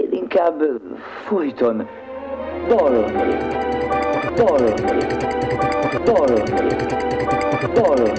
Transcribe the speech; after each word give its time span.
Én 0.00 0.12
inkább 0.12 0.62
folyton 1.26 1.86
dalolnék, 2.68 3.16
dalolnék, 4.34 4.84
dalolnék, 6.04 6.54
dalolnék. 7.74 8.18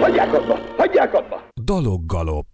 Hagyják 0.00 0.34
abba! 0.34 0.58
Hagyják 0.76 1.14
abba! 1.14 1.42
Daloggalop. 1.64 2.46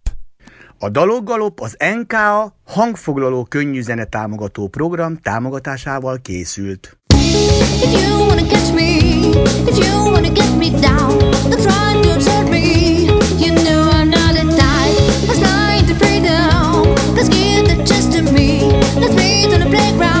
A 0.79 0.89
Daloggalop 0.89 1.59
az 1.59 1.77
NKA 1.99 2.55
hangfoglaló 2.65 3.43
könnyű 3.43 3.81
támogató 4.09 4.67
program 4.67 5.17
támogatásával 5.17 6.17
készült. 6.21 6.97
If 7.13 8.01
you 8.01 8.19
wanna 8.27 8.47
catch 8.47 8.73
me, 8.73 8.97
if 9.69 9.77
you 9.87 10.11
wanna 10.11 10.29
get 10.29 10.57
me 10.57 10.69
down, 10.69 11.17
don't 11.49 11.61
try 11.61 12.01
to 12.01 12.13
observe 12.13 12.39
me. 12.39 12.43
You 12.43 12.44
Let's 19.45 19.53
on 19.53 19.69
the 19.69 19.77
playground. 19.77 20.14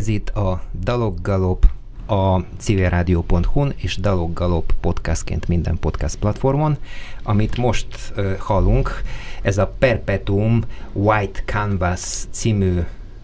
Ez 0.00 0.08
itt 0.08 0.28
a 0.28 0.62
Daloggalop 0.80 1.66
a 2.06 2.40
civilrádió.hu-n 2.58 3.72
és 3.76 3.96
Daloggalop 3.96 4.72
podcastként 4.80 5.48
minden 5.48 5.78
podcast 5.78 6.16
platformon. 6.16 6.76
Amit 7.22 7.56
most 7.56 7.86
uh, 8.16 8.36
hallunk, 8.36 9.02
ez 9.42 9.58
a 9.58 9.74
Perpetuum 9.78 10.60
White 10.92 11.40
Canvas 11.44 12.24
című 12.30 12.80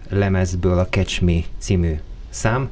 lemezből 0.08 0.78
a 0.78 0.86
Catch 0.88 1.22
Me 1.22 1.38
című 1.58 1.94
szám. 2.28 2.70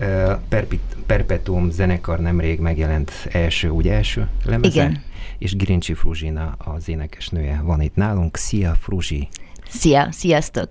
Uh, 0.00 0.32
Perpet- 0.48 0.96
Perpetuum 1.06 1.70
zenekar 1.70 2.20
nemrég 2.20 2.60
megjelent 2.60 3.12
első, 3.32 3.70
ugye 3.70 3.92
első 3.92 4.28
lemeze? 4.44 4.68
Igen. 4.68 5.02
És 5.38 5.56
Girincsi 5.56 5.94
Fruzsina 5.94 6.54
az 6.58 6.88
énekesnője 6.88 7.60
van 7.64 7.80
itt 7.80 7.94
nálunk. 7.94 8.36
Szia 8.36 8.74
Fruzsi! 8.74 9.28
Szia, 9.68 10.08
sziasztok! 10.10 10.68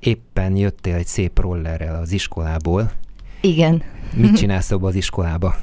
Éppen 0.00 0.56
jöttél 0.56 0.94
egy 0.94 1.06
szép 1.06 1.38
rollerrel 1.38 2.00
az 2.00 2.12
iskolából. 2.12 2.90
Igen, 3.40 3.82
Mit 4.14 4.36
csinálsz 4.40 4.70
abban 4.70 4.88
az 4.88 4.94
iskolába? 4.94 5.54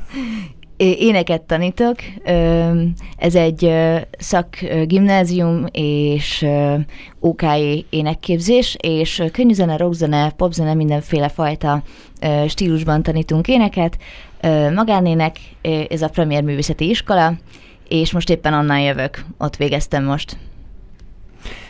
Éneket 0.77 1.41
tanítok. 1.41 1.95
Ez 3.17 3.35
egy 3.35 3.73
szakgimnázium 4.17 5.65
és 5.71 6.41
ö, 6.41 6.75
OKI 7.19 7.85
énekképzés, 7.89 8.77
és 8.79 9.23
könnyűzene, 9.31 9.77
rockzene, 9.77 10.31
popzene, 10.31 10.73
mindenféle 10.73 11.29
fajta 11.29 11.83
stílusban 12.47 13.03
tanítunk 13.03 13.47
éneket. 13.47 13.97
Magánének, 14.73 15.37
ez 15.89 16.01
a 16.01 16.09
Premier 16.09 16.43
Művészeti 16.43 16.89
Iskola, 16.89 17.33
és 17.87 18.11
most 18.11 18.29
éppen 18.29 18.53
onnan 18.53 18.79
jövök, 18.79 19.25
ott 19.37 19.55
végeztem 19.55 20.03
most. 20.03 20.37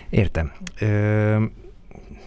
Értem. 0.09 0.51
Ö, 0.79 1.43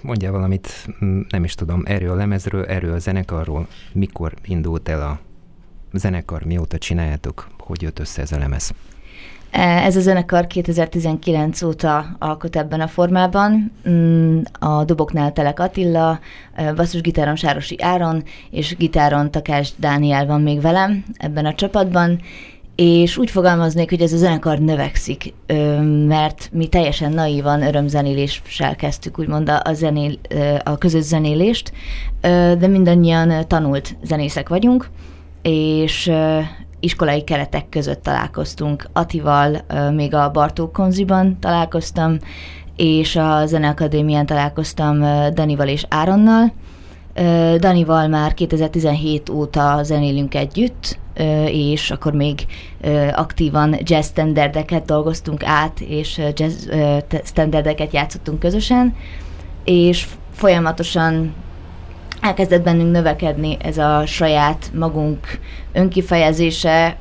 mondjál 0.03 0.33
valamit, 0.33 0.89
nem 1.29 1.45
is 1.45 1.55
tudom, 1.55 1.83
erről 1.85 2.11
a 2.11 2.15
lemezről, 2.15 2.65
erről 2.65 2.93
a 2.95 2.99
zenekarról, 2.99 3.67
mikor 3.93 4.35
indult 4.45 4.89
el 4.89 5.03
a 5.03 5.19
zenekar, 5.93 6.45
mióta 6.45 6.79
csináljátok, 6.79 7.49
hogy 7.59 7.83
jött 7.83 7.99
össze 7.99 8.23
ez 8.23 8.33
a 8.33 8.39
lemez? 8.39 8.73
E, 9.51 9.61
Ez 9.63 9.97
a 9.97 10.01
zenekar 10.01 10.47
2019 10.47 11.63
óta 11.63 12.17
alkot 12.19 12.57
ebben 12.57 12.81
a 12.81 12.87
formában. 12.87 13.73
Mm, 13.89 14.41
A 14.53 14.85
doboknál 14.85 15.33
Telek 15.33 15.61
Attila, 15.61 16.21
e, 16.55 16.73
basszusgitáron 16.73 17.37
Sárosi 17.37 17.77
Áron, 17.83 18.23
és 18.51 18.77
gitáron 18.77 19.31
Takás 19.31 19.73
Dániel 19.77 20.27
van 20.27 20.41
még 20.41 20.61
velem 20.61 21.05
ebben 21.17 21.47
a 21.47 21.55
csapatban, 21.55 22.21
és 22.75 23.17
úgy 23.17 23.31
fogalmaznék, 23.31 23.91
hogy 23.91 24.01
ez 24.01 24.13
a 24.13 24.17
zenekar 24.17 24.59
növekszik, 24.59 25.35
mert 26.07 26.49
mi 26.53 26.67
teljesen 26.67 27.13
naívan 27.13 27.63
örömzenéléssel 27.63 28.77
kezdtük, 28.77 29.19
úgymond 29.19 29.49
a, 29.49 29.73
zenél, 29.73 30.13
a 30.65 30.79
közös 30.79 31.03
zenélést, 31.03 31.73
de 32.59 32.67
mindannyian 32.67 33.47
tanult 33.47 33.97
zenészek 34.03 34.49
vagyunk, 34.49 34.89
és 35.43 36.13
iskolai 36.81 37.25
keretek 37.25 37.69
között 37.69 38.03
találkoztunk. 38.03 38.89
Atival 38.93 39.65
még 39.95 40.15
a 40.15 40.31
Bartók 40.31 40.73
Konziban 40.73 41.39
találkoztam, 41.41 42.17
és 42.77 43.17
a 43.17 43.47
Zeneakadémián 43.47 44.27
találkoztam 44.27 44.99
Danival 45.35 45.69
és 45.69 45.85
Áronnal. 45.89 46.53
Danival 47.59 48.09
már 48.09 48.35
2017 48.35 49.29
óta 49.29 49.83
zenélünk 49.83 50.35
együtt, 50.35 50.99
és 51.47 51.91
akkor 51.91 52.13
még 52.13 52.47
aktívan 53.13 53.77
jazz 53.79 54.07
standardeket 54.07 54.85
dolgoztunk 54.85 55.45
át, 55.45 55.81
és 55.81 56.21
jazz 56.35 56.69
standardeket 57.25 57.93
játszottunk 57.93 58.39
közösen, 58.39 58.97
és 59.65 60.07
folyamatosan 60.33 61.35
elkezdett 62.21 62.63
bennünk 62.63 62.91
növekedni 62.93 63.57
ez 63.63 63.79
a 63.79 64.07
saját 64.07 64.71
magunk 64.75 65.27
önkifejezése, 65.73 66.99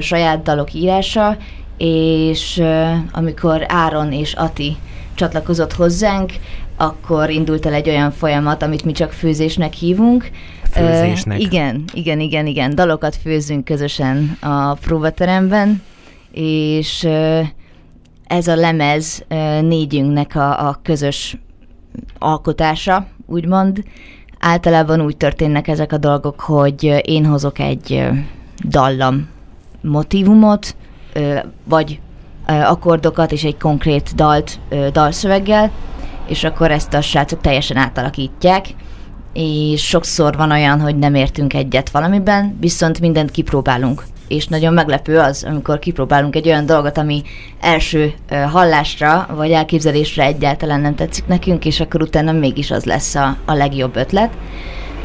saját 0.00 0.42
dalok 0.42 0.72
írása, 0.74 1.36
és 1.78 2.62
amikor 3.12 3.64
Áron 3.68 4.12
és 4.12 4.32
Ati 4.32 4.76
csatlakozott 5.14 5.72
hozzánk, 5.72 6.32
akkor 6.76 7.30
indult 7.30 7.66
el 7.66 7.72
egy 7.72 7.88
olyan 7.88 8.10
folyamat, 8.10 8.62
amit 8.62 8.84
mi 8.84 8.92
csak 8.92 9.12
főzésnek 9.12 9.72
hívunk. 9.72 10.30
Főzésnek? 10.70 11.38
Ö, 11.38 11.40
igen, 11.40 11.84
igen, 11.92 12.20
igen, 12.20 12.46
igen. 12.46 12.74
Dalokat 12.74 13.16
főzünk 13.16 13.64
közösen 13.64 14.36
a 14.40 14.74
próbateremben, 14.74 15.82
és 16.32 17.04
ö, 17.04 17.40
ez 18.26 18.48
a 18.48 18.56
lemez 18.56 19.24
ö, 19.28 19.60
négyünknek 19.60 20.34
a, 20.34 20.68
a 20.68 20.80
közös 20.82 21.36
alkotása, 22.18 23.06
úgymond. 23.26 23.84
Általában 24.38 25.00
úgy 25.00 25.16
történnek 25.16 25.68
ezek 25.68 25.92
a 25.92 25.98
dolgok, 25.98 26.40
hogy 26.40 27.02
én 27.04 27.26
hozok 27.26 27.58
egy 27.58 28.04
dallam 28.64 29.28
motivumot, 29.80 30.76
vagy 31.64 32.00
akkordokat 32.46 33.32
és 33.32 33.44
egy 33.44 33.56
konkrét 33.56 34.14
dalt 34.14 34.58
dalszöveggel, 34.92 35.70
és 36.28 36.44
akkor 36.44 36.70
ezt 36.70 36.94
a 36.94 37.00
srácok 37.00 37.40
teljesen 37.40 37.76
átalakítják, 37.76 38.66
és 39.32 39.86
sokszor 39.86 40.36
van 40.36 40.50
olyan, 40.50 40.80
hogy 40.80 40.96
nem 40.98 41.14
értünk 41.14 41.54
egyet 41.54 41.90
valamiben, 41.90 42.56
viszont 42.60 43.00
mindent 43.00 43.30
kipróbálunk. 43.30 44.04
És 44.28 44.46
nagyon 44.46 44.72
meglepő 44.72 45.18
az, 45.18 45.44
amikor 45.48 45.78
kipróbálunk 45.78 46.36
egy 46.36 46.46
olyan 46.46 46.66
dolgot, 46.66 46.98
ami 46.98 47.22
első 47.60 48.14
hallásra 48.50 49.28
vagy 49.34 49.50
elképzelésre 49.50 50.24
egyáltalán 50.24 50.80
nem 50.80 50.94
tetszik 50.94 51.26
nekünk, 51.26 51.64
és 51.64 51.80
akkor 51.80 52.02
utána 52.02 52.32
mégis 52.32 52.70
az 52.70 52.84
lesz 52.84 53.14
a, 53.14 53.36
a 53.44 53.52
legjobb 53.52 53.96
ötlet. 53.96 54.32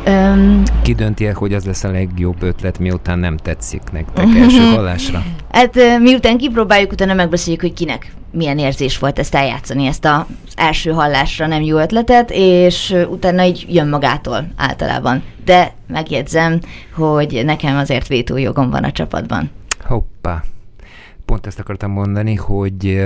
Öm, 0.06 0.64
Ki 0.82 0.94
dönti 0.94 1.28
el, 1.28 1.34
hogy 1.34 1.54
az 1.54 1.66
lesz 1.66 1.84
a 1.84 1.92
legjobb 1.92 2.42
ötlet, 2.42 2.80
miután 2.80 3.20
nem 3.20 3.38
tetszik 3.38 3.82
nektek 3.92 4.36
első 4.36 4.64
hallásra? 4.76 5.24
Hát 5.52 6.00
miután 6.00 6.38
kipróbáljuk, 6.38 6.92
utána 6.92 7.14
megbeszéljük, 7.14 7.62
hogy 7.62 7.74
kinek 7.74 8.14
milyen 8.32 8.58
érzés 8.58 8.98
volt 8.98 9.20
ezt 9.20 9.36
eljátszani, 9.36 9.86
ezt 9.86 10.06
az 10.06 10.24
első 10.56 10.92
hallásra 10.92 11.48
nem 11.48 11.62
jó 11.62 11.78
ötletet, 11.78 12.32
és 12.34 12.96
utána 13.10 13.44
így 13.44 13.66
jön 13.70 13.88
magától 13.88 14.48
általában. 14.56 15.24
De 15.46 15.74
megjegyzem, 15.88 16.60
hogy 16.94 17.42
nekem 17.46 17.78
azért 17.78 18.08
vétójogom 18.08 18.70
van 18.70 18.84
a 18.84 18.92
csapatban. 18.92 19.50
Hoppá. 19.84 20.44
Pont 21.26 21.48
ezt 21.48 21.60
akartam 21.60 21.92
mondani, 21.92 22.36
hogy 22.36 23.04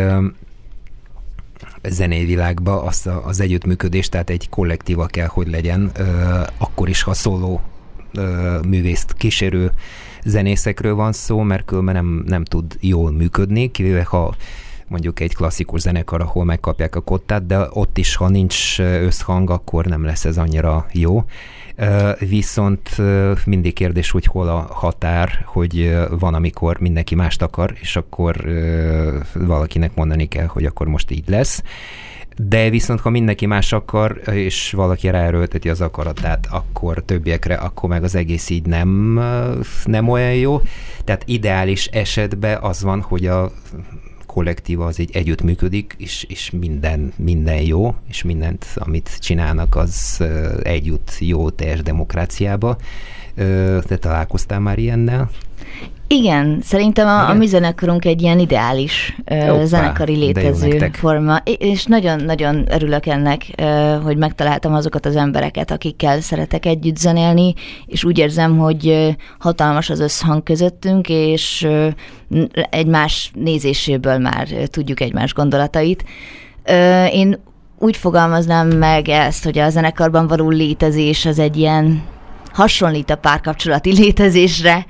ö, 1.85 1.89
zenei 1.89 2.25
világban 2.25 2.87
az, 2.87 3.07
a- 3.07 3.25
az 3.25 3.39
együttműködés, 3.39 4.09
tehát 4.09 4.29
egy 4.29 4.49
kollektíva 4.49 5.05
kell, 5.05 5.27
hogy 5.27 5.47
legyen, 5.47 5.91
akkor 6.57 6.89
is, 6.89 7.01
ha 7.01 7.13
szóló 7.13 7.61
művészt 8.67 9.13
kísérő 9.13 9.71
zenészekről 10.25 10.95
van 10.95 11.11
szó, 11.11 11.39
mert 11.41 11.65
különben 11.65 11.95
nem, 11.95 12.23
nem 12.27 12.43
tud 12.43 12.77
jól 12.79 13.11
működni, 13.11 13.71
kivéve 13.71 14.03
ha 14.03 14.35
mondjuk 14.87 15.19
egy 15.19 15.35
klasszikus 15.35 15.81
zenekar, 15.81 16.21
ahol 16.21 16.43
megkapják 16.43 16.95
a 16.95 17.01
kottát, 17.01 17.45
de 17.45 17.67
ott 17.69 17.97
is, 17.97 18.15
ha 18.15 18.29
nincs 18.29 18.79
összhang, 18.79 19.49
akkor 19.49 19.85
nem 19.85 20.03
lesz 20.03 20.25
ez 20.25 20.37
annyira 20.37 20.85
jó. 20.91 21.23
Viszont 22.19 23.01
mindig 23.45 23.73
kérdés, 23.73 24.11
hogy 24.11 24.25
hol 24.25 24.47
a 24.47 24.67
határ, 24.69 25.43
hogy 25.45 25.97
van, 26.09 26.33
amikor 26.33 26.79
mindenki 26.79 27.15
mást 27.15 27.41
akar, 27.41 27.73
és 27.79 27.95
akkor 27.95 28.45
valakinek 29.33 29.95
mondani 29.95 30.25
kell, 30.27 30.45
hogy 30.45 30.65
akkor 30.65 30.87
most 30.87 31.11
így 31.11 31.29
lesz. 31.29 31.63
De 32.37 32.69
viszont, 32.69 32.99
ha 32.99 33.09
mindenki 33.09 33.45
más 33.45 33.73
akar, 33.73 34.21
és 34.31 34.71
valaki 34.71 35.09
ráerőlteti 35.09 35.69
az 35.69 35.81
akaratát, 35.81 36.47
akkor 36.51 37.03
többiekre, 37.05 37.55
akkor 37.55 37.89
meg 37.89 38.03
az 38.03 38.15
egész 38.15 38.49
így 38.49 38.65
nem, 38.65 39.21
nem 39.85 40.09
olyan 40.09 40.33
jó. 40.33 40.61
Tehát 41.03 41.23
ideális 41.25 41.85
esetben 41.85 42.57
az 42.61 42.83
van, 42.83 43.01
hogy 43.01 43.27
a 43.27 43.51
kollektíva 44.35 44.85
az 44.85 44.99
így 44.99 45.09
együttműködik, 45.13 45.95
és, 45.97 46.25
és 46.29 46.51
minden, 46.51 47.13
minden 47.15 47.61
jó, 47.61 47.95
és 48.07 48.23
mindent, 48.23 48.65
amit 48.75 49.17
csinálnak, 49.19 49.75
az 49.75 50.23
együtt 50.63 51.15
jó 51.19 51.49
teljes 51.49 51.81
demokráciába. 51.81 52.77
Te 53.81 53.97
találkoztál 53.99 54.59
már 54.59 54.77
ilyennel? 54.77 55.29
Igen, 56.07 56.59
szerintem 56.63 57.07
a, 57.07 57.29
a 57.29 57.33
mi 57.33 57.45
zenekarunk 57.45 58.05
egy 58.05 58.21
ilyen 58.21 58.39
ideális 58.39 59.15
Hoppá, 59.25 59.63
zenekari 59.63 60.15
létező 60.15 60.89
forma, 60.93 61.41
és 61.43 61.85
nagyon-nagyon 61.85 62.65
örülök 62.71 63.05
ennek, 63.05 63.45
hogy 64.03 64.17
megtaláltam 64.17 64.73
azokat 64.73 65.05
az 65.05 65.15
embereket, 65.15 65.71
akikkel 65.71 66.21
szeretek 66.21 66.65
együtt 66.65 66.97
zenélni, 66.97 67.53
és 67.85 68.03
úgy 68.03 68.17
érzem, 68.17 68.57
hogy 68.57 69.15
hatalmas 69.39 69.89
az 69.89 69.99
összhang 69.99 70.43
közöttünk, 70.43 71.09
és 71.09 71.67
egymás 72.69 73.31
nézéséből 73.33 74.17
már 74.17 74.47
tudjuk 74.47 74.99
egymás 74.99 75.33
gondolatait. 75.33 76.03
Én 77.11 77.39
úgy 77.79 77.97
fogalmaznám 77.97 78.67
meg 78.67 79.09
ezt, 79.09 79.43
hogy 79.43 79.57
a 79.57 79.69
zenekarban 79.69 80.27
való 80.27 80.49
létezés 80.49 81.25
az 81.25 81.39
egy 81.39 81.57
ilyen 81.57 82.03
hasonlít 82.53 83.09
a 83.09 83.15
párkapcsolati 83.15 83.93
létezésre. 83.93 84.85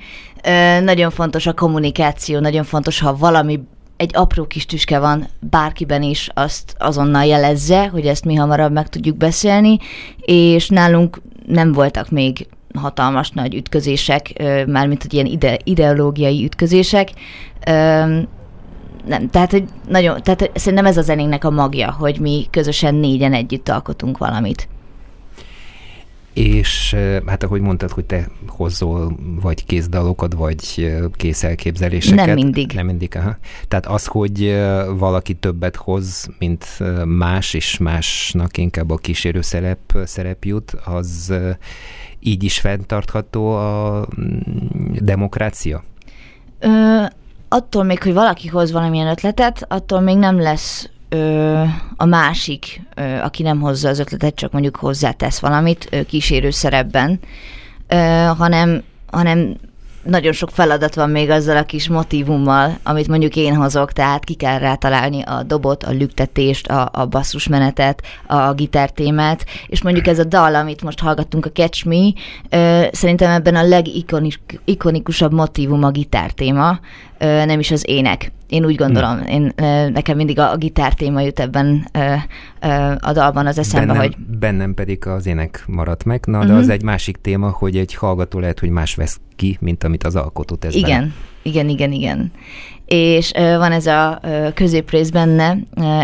Nagyon 0.82 1.10
fontos 1.10 1.46
a 1.46 1.52
kommunikáció, 1.52 2.38
nagyon 2.38 2.64
fontos, 2.64 3.00
ha 3.00 3.16
valami 3.16 3.60
egy 3.96 4.10
apró 4.14 4.46
kis 4.46 4.66
tüske 4.66 4.98
van 4.98 5.26
bárkiben 5.40 6.02
is, 6.02 6.30
azt 6.34 6.74
azonnal 6.78 7.24
jelezze, 7.24 7.88
hogy 7.88 8.06
ezt 8.06 8.24
mi 8.24 8.34
hamarabb 8.34 8.72
meg 8.72 8.88
tudjuk 8.88 9.16
beszélni, 9.16 9.78
és 10.20 10.68
nálunk 10.68 11.20
nem 11.46 11.72
voltak 11.72 12.10
még 12.10 12.46
hatalmas 12.74 13.30
nagy 13.30 13.54
ütközések, 13.54 14.32
mármint 14.66 15.02
hogy 15.02 15.14
ilyen 15.14 15.26
ide, 15.26 15.58
ideológiai 15.64 16.44
ütközések. 16.44 17.08
Nem, 19.06 19.30
tehát, 19.30 19.50
hogy 19.50 19.64
nagyon, 19.88 20.22
tehát 20.22 20.40
hogy 20.40 20.50
szerintem 20.54 20.86
ez 20.86 20.96
a 20.96 21.02
zenénknek 21.02 21.44
a 21.44 21.50
magja, 21.50 21.92
hogy 21.92 22.20
mi 22.20 22.46
közösen 22.50 22.94
négyen 22.94 23.32
együtt 23.32 23.68
alkotunk 23.68 24.18
valamit. 24.18 24.68
És 26.36 26.96
hát 27.26 27.42
ahogy 27.42 27.60
mondtad, 27.60 27.90
hogy 27.90 28.04
te 28.04 28.28
hozol 28.46 29.16
vagy 29.40 29.64
kézdalokat, 29.64 30.34
vagy 30.34 30.92
kész 31.12 31.42
elképzeléseket. 31.42 32.26
Nem 32.26 32.34
mindig. 32.34 32.72
Nem 32.72 32.86
mindig, 32.86 33.16
aha. 33.16 33.36
Tehát 33.68 33.86
az, 33.86 34.06
hogy 34.06 34.62
valaki 34.98 35.34
többet 35.34 35.76
hoz, 35.76 36.28
mint 36.38 36.66
más, 37.04 37.54
és 37.54 37.78
másnak 37.78 38.56
inkább 38.56 38.90
a 38.90 38.96
kísérő 38.96 39.40
szerep, 39.40 39.78
szerep 40.04 40.44
jut, 40.44 40.70
az 40.84 41.34
így 42.20 42.42
is 42.42 42.60
fenntartható 42.60 43.54
a 43.54 44.06
mm, 44.20 44.38
demokrácia? 45.00 45.84
Ö, 46.58 47.02
attól 47.48 47.84
még, 47.84 48.02
hogy 48.02 48.12
valaki 48.14 48.48
hoz 48.48 48.72
valamilyen 48.72 49.08
ötletet, 49.08 49.64
attól 49.68 50.00
még 50.00 50.16
nem 50.16 50.40
lesz 50.40 50.90
ö, 51.08 51.62
a 51.96 52.04
másik, 52.04 52.80
ö, 52.94 53.02
aki 53.02 53.42
nem 53.42 53.60
hozza 53.60 53.88
az 53.88 53.98
ötletet, 53.98 54.34
csak 54.34 54.52
mondjuk 54.52 54.76
hozzátesz 54.76 55.38
valamit 55.38 55.88
ö, 55.90 56.02
kísérő 56.02 56.50
szerepben, 56.50 57.20
ö, 57.88 57.96
hanem, 58.36 58.82
hanem 59.10 59.56
nagyon 60.06 60.32
sok 60.32 60.50
feladat 60.50 60.94
van 60.94 61.10
még 61.10 61.30
azzal 61.30 61.56
a 61.56 61.62
kis 61.62 61.88
motivummal, 61.88 62.78
amit 62.82 63.08
mondjuk 63.08 63.36
én 63.36 63.54
hozok, 63.54 63.92
tehát 63.92 64.24
ki 64.24 64.34
kell 64.34 64.58
rá 64.58 64.74
találni 64.74 65.22
a 65.22 65.42
dobot, 65.42 65.82
a 65.82 65.90
lüktetést, 65.90 66.66
a, 66.66 66.90
a 66.92 67.06
basszusmenetet, 67.06 68.02
a 68.26 68.52
gitártémát, 68.52 69.44
és 69.66 69.82
mondjuk 69.82 70.06
ez 70.06 70.18
a 70.18 70.24
dal, 70.24 70.54
amit 70.54 70.82
most 70.82 71.00
hallgattunk, 71.00 71.46
a 71.46 71.50
Catch 71.50 71.86
Me, 71.86 72.12
ö, 72.48 72.86
szerintem 72.92 73.30
ebben 73.30 73.56
a 73.56 73.62
legikonikusabb 73.62 75.32
motivum 75.32 75.82
a 75.82 75.90
gitártéma, 75.90 76.78
nem 77.18 77.58
is 77.58 77.70
az 77.70 77.84
ének. 77.86 78.32
Én 78.48 78.64
úgy 78.64 78.74
gondolom, 78.74 79.22
én, 79.28 79.52
ö, 79.56 79.88
nekem 79.90 80.16
mindig 80.16 80.38
a, 80.38 80.50
a 80.52 80.56
gitár 80.56 80.94
téma 80.94 81.20
jut 81.20 81.40
ebben 81.40 81.88
a 83.00 83.12
dalban 83.12 83.46
az 83.46 83.58
eszembe, 83.58 83.86
bennem, 83.92 84.02
hogy 84.02 84.16
bennem 84.38 84.74
pedig 84.74 85.06
az 85.06 85.26
ének 85.26 85.64
maradt 85.66 86.04
meg. 86.04 86.24
Na, 86.26 86.38
de 86.44 86.52
Mhm. 86.52 86.56
az 86.56 86.68
egy 86.68 86.82
másik 86.82 87.16
téma, 87.20 87.50
hogy 87.50 87.76
egy 87.76 87.94
hallgató 87.94 88.38
lehet, 88.38 88.60
hogy 88.60 88.68
más 88.68 88.94
vesz 88.94 89.20
ki, 89.36 89.56
mint 89.60 89.84
amit 89.84 90.04
az 90.04 90.16
alkotó 90.16 90.54
tesz 90.54 90.74
bele. 90.74 90.86
Igen, 90.86 91.14
igen, 91.42 91.68
igen, 91.68 91.92
igen. 91.92 92.32
És 92.86 93.32
van 93.34 93.72
ez 93.72 93.86
a 93.86 94.20
középrész 94.54 95.10
benne, 95.10 95.56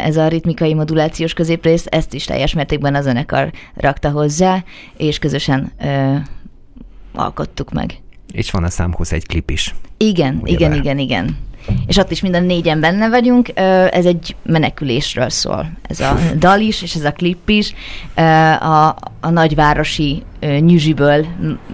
ez 0.05 0.17
a 0.17 0.29
ritmikai 0.29 0.75
modulációs 0.75 1.33
középrész, 1.35 1.87
ezt 1.89 2.15
is 2.15 2.25
teljes 2.25 2.55
mértékben 2.55 2.95
a 2.95 3.01
zenekar 3.01 3.51
rakta 3.75 4.11
hozzá, 4.11 4.65
és 4.97 5.19
közösen 5.19 5.73
alkottuk 7.15 7.73
meg. 7.73 7.95
És 8.33 8.51
van 8.51 8.65
a 8.65 8.71
számhoz 8.71 9.13
egy 9.13 9.27
klip 9.27 9.51
is. 9.51 9.75
Igen, 9.97 10.39
Ugye 10.43 10.53
igen, 10.53 10.71
vele? 10.71 10.83
igen, 10.83 10.99
igen. 10.99 11.37
És 11.87 11.97
ott 11.97 12.11
is 12.11 12.21
minden 12.21 12.45
négyen 12.45 12.81
benne 12.81 13.09
vagyunk, 13.09 13.51
ez 13.91 14.05
egy 14.05 14.37
menekülésről 14.43 15.29
szól. 15.29 15.71
Ez 15.83 16.01
a 16.01 16.19
dal 16.37 16.61
is, 16.61 16.83
és 16.83 16.95
ez 16.95 17.05
a 17.05 17.13
klip 17.13 17.49
is. 17.49 17.75
A, 18.61 18.87
a 19.21 19.31
nagyvárosi 19.31 20.23
nyüzsiből 20.41 21.27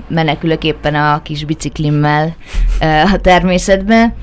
menekülök 0.09 0.64
éppen 0.64 0.95
a 0.95 1.23
kis 1.23 1.45
biciklimmel 1.45 2.37
a 3.12 3.17
természetbe, 3.21 4.14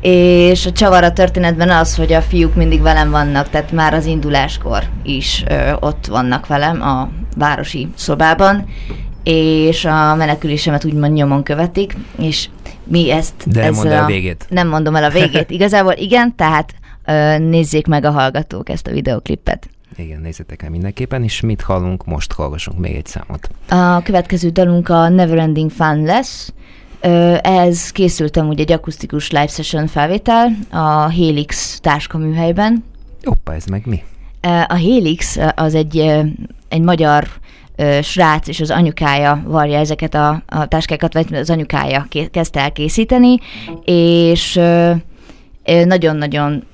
és 0.00 0.66
a 0.66 0.72
csavar 0.72 1.04
a 1.04 1.12
történetben 1.12 1.70
az, 1.70 1.96
hogy 1.96 2.12
a 2.12 2.22
fiúk 2.22 2.54
mindig 2.54 2.82
velem 2.82 3.10
vannak, 3.10 3.50
tehát 3.50 3.72
már 3.72 3.94
az 3.94 4.06
induláskor 4.06 4.82
is 5.02 5.44
ö, 5.48 5.72
ott 5.80 6.06
vannak 6.06 6.46
velem 6.46 6.82
a 6.82 7.08
városi 7.36 7.88
szobában, 7.94 8.68
és 9.30 9.84
a 9.84 10.14
menekülésemet 10.14 10.84
úgymond 10.84 11.12
nyomon 11.12 11.42
követik, 11.42 11.96
és 12.18 12.48
mi 12.84 13.10
ezt... 13.10 13.34
De 13.46 13.60
nem 13.60 13.72
ezzel 13.72 13.92
el 13.92 14.02
a 14.02 14.06
végét. 14.06 14.46
Nem 14.48 14.68
mondom 14.68 14.96
el 14.96 15.04
a 15.04 15.10
végét. 15.10 15.50
Igazából 15.58 15.92
igen, 15.92 16.36
tehát 16.36 16.74
nézzék 17.38 17.86
meg 17.86 18.04
a 18.04 18.10
hallgatók 18.10 18.68
ezt 18.68 18.86
a 18.86 18.90
videoklipet. 18.90 19.68
Igen, 19.96 20.20
nézzetek 20.20 20.62
el 20.62 20.70
mindenképpen, 20.70 21.22
és 21.22 21.40
mit 21.40 21.62
hallunk, 21.62 22.06
most 22.06 22.32
hallgassunk 22.32 22.78
még 22.78 22.94
egy 22.94 23.06
számot. 23.06 23.48
A 23.68 24.02
következő 24.02 24.48
dalunk 24.48 24.88
a 24.88 25.08
Neverending 25.08 25.70
Fun 25.70 26.02
lesz. 26.02 26.52
Ehhez 27.40 27.90
készültem 27.90 28.48
úgy 28.48 28.60
egy 28.60 28.72
akusztikus 28.72 29.30
live 29.30 29.46
session 29.46 29.86
felvétel 29.86 30.50
a 30.70 31.10
Helix 31.10 31.80
táskaműhelyben. 31.80 32.84
Hoppa, 33.24 33.54
ez 33.54 33.64
meg 33.64 33.86
mi? 33.86 34.02
A 34.68 34.76
Helix 34.76 35.36
az 35.54 35.74
egy, 35.74 35.98
egy 36.68 36.80
magyar 36.80 37.28
ö, 37.78 37.98
srác 38.02 38.48
és 38.48 38.60
az 38.60 38.70
anyukája 38.70 39.42
varja 39.46 39.78
ezeket 39.78 40.14
a, 40.14 40.42
a 40.46 40.66
táskákat, 40.66 41.12
vagy 41.12 41.34
az 41.34 41.50
anyukája 41.50 42.06
ké- 42.08 42.30
kezdte 42.30 42.60
el 42.60 42.72
készíteni, 42.72 43.38
és 43.84 44.56
ö, 44.56 44.92
nagyon-nagyon 45.84 46.64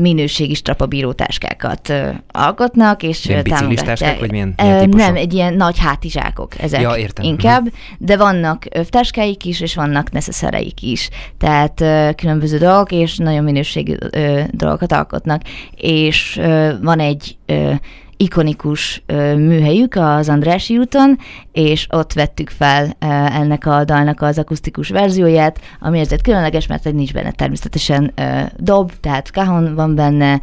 minőségi 0.00 0.54
strapabíró 0.54 1.12
táskákat 1.12 1.88
ö, 1.88 2.08
alkotnak, 2.32 3.02
és 3.02 3.24
Ilyen 3.26 3.42
biciklis 3.42 3.80
táskák, 3.80 4.18
vagy 4.18 4.30
milyen- 4.30 4.54
milyen 4.56 4.78
típusok? 4.80 5.06
Nem, 5.06 5.16
egy 5.16 5.34
ilyen 5.34 5.54
nagy 5.54 5.78
hátizsákok 5.78 6.58
ezek 6.60 6.80
Ja, 6.80 6.96
értem. 6.96 7.24
inkább, 7.24 7.66
de 7.98 8.16
vannak 8.16 8.64
övtáskáik 8.70 9.44
is, 9.44 9.60
és 9.60 9.74
vannak 9.74 10.10
neszeszereik 10.12 10.82
is. 10.82 11.08
Tehát 11.38 11.80
ö, 11.80 12.08
különböző 12.16 12.58
dolgok, 12.58 12.92
és 12.92 13.16
nagyon 13.16 13.44
minőségű 13.44 13.94
ö, 14.10 14.40
dolgokat 14.50 14.92
alkotnak. 14.92 15.42
És 15.76 16.36
ö, 16.42 16.70
van 16.82 16.98
egy 17.00 17.36
ö, 17.46 17.72
ikonikus 18.16 19.02
műhelyük 19.36 19.94
az 19.94 20.28
Andrási 20.28 20.78
úton, 20.78 21.18
és 21.52 21.86
ott 21.90 22.12
vettük 22.12 22.50
fel 22.50 22.96
ennek 23.32 23.66
a 23.66 23.84
dalnak 23.84 24.22
az 24.22 24.38
akusztikus 24.38 24.88
verzióját, 24.88 25.60
ami 25.80 25.98
ezért 25.98 26.22
különleges, 26.22 26.66
mert 26.66 26.92
nincs 26.92 27.12
benne 27.12 27.30
természetesen 27.30 28.12
dob, 28.56 28.92
tehát 29.00 29.30
kahon 29.30 29.74
van 29.74 29.94
benne, 29.94 30.40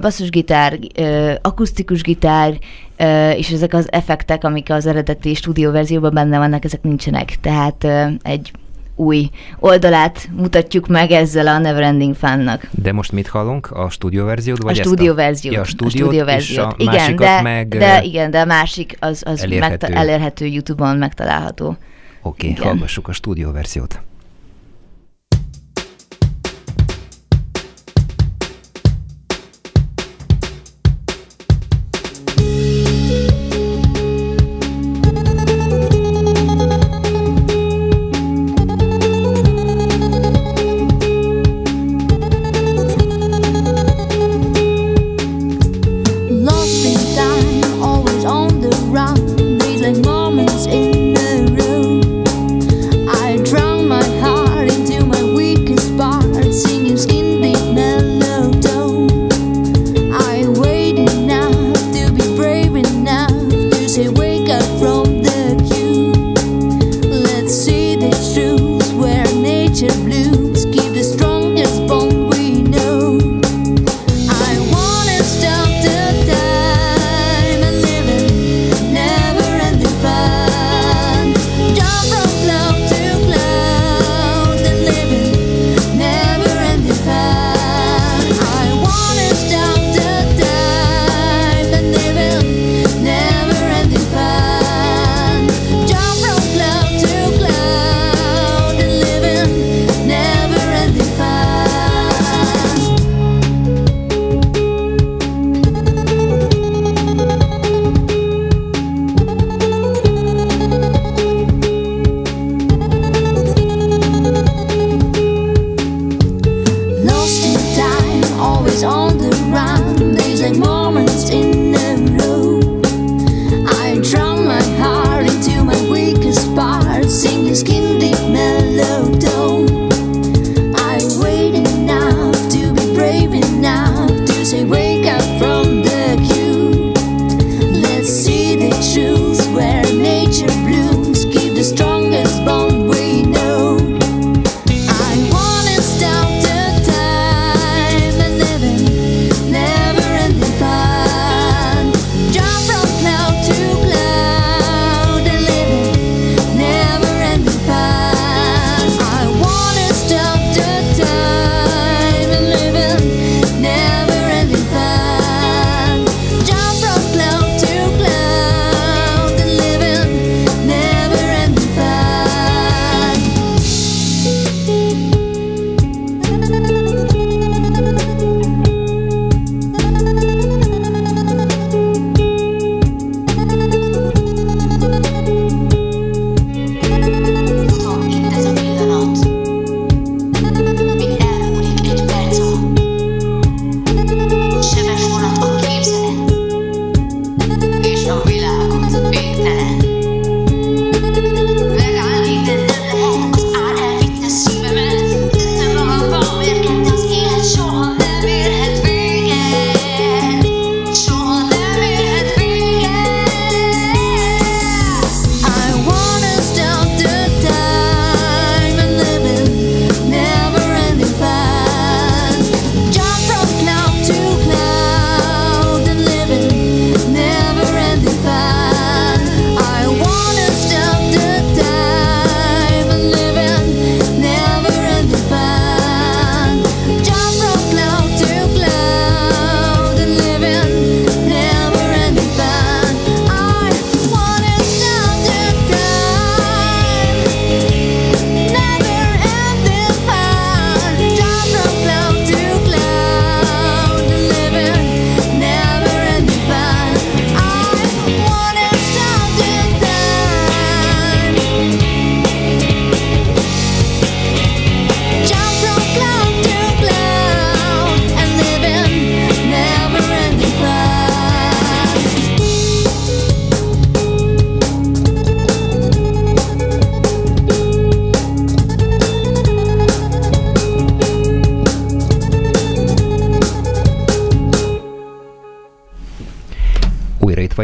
basszusgitár, 0.00 0.78
akusztikus 1.42 2.02
gitár, 2.02 2.58
és 3.36 3.50
ezek 3.50 3.74
az 3.74 3.92
effektek, 3.92 4.44
amik 4.44 4.70
az 4.70 4.86
eredeti 4.86 5.34
stúdióverzióban 5.34 6.14
benne 6.14 6.38
vannak, 6.38 6.64
ezek 6.64 6.82
nincsenek. 6.82 7.36
Tehát 7.40 7.86
egy 8.22 8.52
új 8.94 9.30
oldalát 9.58 10.28
mutatjuk 10.36 10.86
meg 10.86 11.10
ezzel 11.10 11.46
a 11.46 11.58
Neverending 11.58 12.14
Fun-nak. 12.14 12.68
De 12.70 12.92
most 12.92 13.12
mit 13.12 13.28
hallunk? 13.28 13.70
A 13.70 13.90
stúdióverziót? 13.90 14.62
Vagy 14.62 14.78
a 14.78 14.82
stúdióverziót. 14.82 15.54
Ja, 15.54 15.60
a 15.60 15.62
a 15.62 15.66
stúdiót, 15.66 15.92
stúdióverziót. 15.92 16.74
és 16.78 16.86
a 16.86 16.92
igen, 16.92 17.16
de, 17.16 17.42
meg... 17.42 17.68
de, 17.68 18.02
igen, 18.02 18.30
de 18.30 18.40
a 18.40 18.44
másik 18.44 18.96
az, 19.00 19.22
az 19.26 19.42
elérhető. 19.42 19.86
elérhető. 19.86 19.94
elérhető 19.94 20.46
YouTube-on 20.46 20.96
megtalálható. 20.96 21.66
Oké, 21.68 21.78
okay, 22.22 22.50
igen. 22.50 22.62
hallgassuk 22.62 23.08
a 23.08 23.12
stúdióverziót. 23.12 24.00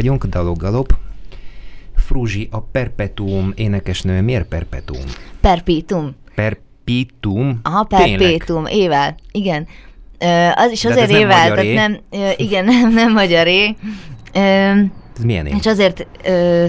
Vagyunk, 0.09 0.33
Dalog 0.33 0.57
Galop. 0.57 0.93
Fruzsi, 1.95 2.47
a 2.51 2.59
Perpetuum 2.61 3.51
énekesnő, 3.55 4.21
miért 4.21 4.47
Perpetuum? 4.47 5.03
Perpétum. 5.41 6.15
Perpetuum? 6.35 7.59
Aha, 7.63 7.85
Tényleg? 7.85 8.17
perpétum, 8.17 8.65
ével. 8.65 9.15
Igen. 9.31 9.67
Ö, 10.19 10.47
az 10.55 10.71
is 10.71 10.81
De 10.81 10.89
hát 10.89 10.97
azért 10.97 10.99
ez 10.99 11.09
nem 11.09 11.19
ével, 11.19 11.53
tehát 11.55 11.73
nem, 11.73 11.99
ö, 12.09 12.29
igen, 12.37 12.65
nem, 12.73 12.93
nem 12.93 13.11
magyaré. 13.11 13.75
Ö, 14.33 14.39
Ez 14.39 15.23
milyen 15.23 15.45
év? 15.45 15.55
és 15.59 15.65
azért 15.65 16.07
ö, 16.25 16.65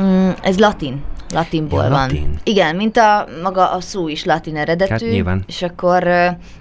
mm, 0.00 0.30
ez 0.42 0.58
latin. 0.58 1.02
Latinból 1.34 1.82
Ja, 1.82 1.88
van. 1.88 2.00
latin. 2.00 2.38
Igen, 2.44 2.76
mint 2.76 2.96
a 2.96 3.26
maga 3.42 3.70
a 3.70 3.80
szó 3.80 4.08
is 4.08 4.24
latin 4.24 4.56
eredetű. 4.56 4.90
Hát 4.90 5.00
nyilván. 5.00 5.44
És 5.46 5.62
akkor, 5.62 6.08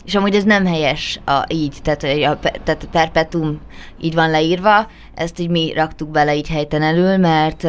és 0.06 0.16
amúgy 0.16 0.36
ez 0.36 0.44
nem 0.44 0.66
helyes 0.66 1.20
a, 1.26 1.44
így, 1.48 1.78
tehát, 1.84 2.04
a, 2.04 2.40
tehát 2.64 2.88
perpetum 2.92 3.60
így 4.02 4.14
van 4.14 4.30
leírva, 4.30 4.88
ezt 5.16 5.40
így 5.40 5.50
mi 5.50 5.74
raktuk 5.76 6.10
bele 6.10 6.36
így 6.36 6.48
helytelenül, 6.50 7.18
mert 7.18 7.68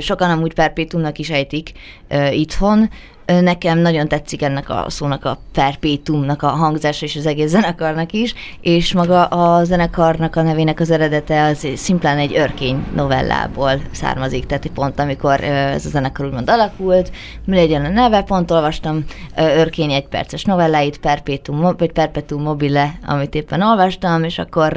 Sokan 0.00 0.30
amúgy 0.30 0.54
perpétumnak 0.54 1.18
is 1.18 1.30
ejtik 1.30 1.72
ö, 2.08 2.26
itthon. 2.26 2.90
Nekem 3.26 3.78
nagyon 3.78 4.08
tetszik 4.08 4.42
ennek 4.42 4.70
a 4.70 4.84
szónak 4.88 5.24
a 5.24 5.38
perpétumnak 5.52 6.42
a 6.42 6.48
hangzása 6.48 7.04
és 7.04 7.16
az 7.16 7.26
egész 7.26 7.50
zenekarnak 7.50 8.12
is, 8.12 8.34
és 8.60 8.92
maga 8.92 9.24
a 9.24 9.64
zenekarnak 9.64 10.36
a 10.36 10.42
nevének 10.42 10.80
az 10.80 10.90
eredete 10.90 11.44
az 11.44 11.66
szimplán 11.76 12.18
egy 12.18 12.36
örkény 12.36 12.84
novellából 12.94 13.80
származik, 13.90 14.46
tehát 14.46 14.66
pont 14.66 14.98
amikor 14.98 15.40
ez 15.44 15.86
a 15.86 15.88
zenekar 15.88 16.26
úgymond 16.26 16.50
alakult, 16.50 17.12
mi 17.44 17.56
legyen 17.56 17.84
a 17.84 17.88
neve, 17.88 18.22
pont 18.22 18.50
olvastam 18.50 19.04
örkény 19.36 19.92
egy 19.92 20.06
perces 20.06 20.44
novelláit, 20.44 20.98
Perpetuum, 20.98 21.58
Mo- 21.58 21.78
vagy 21.78 21.92
Perpetuum 21.92 22.42
mobile, 22.42 22.98
amit 23.06 23.34
éppen 23.34 23.62
olvastam, 23.62 24.24
és 24.24 24.38
akkor 24.38 24.76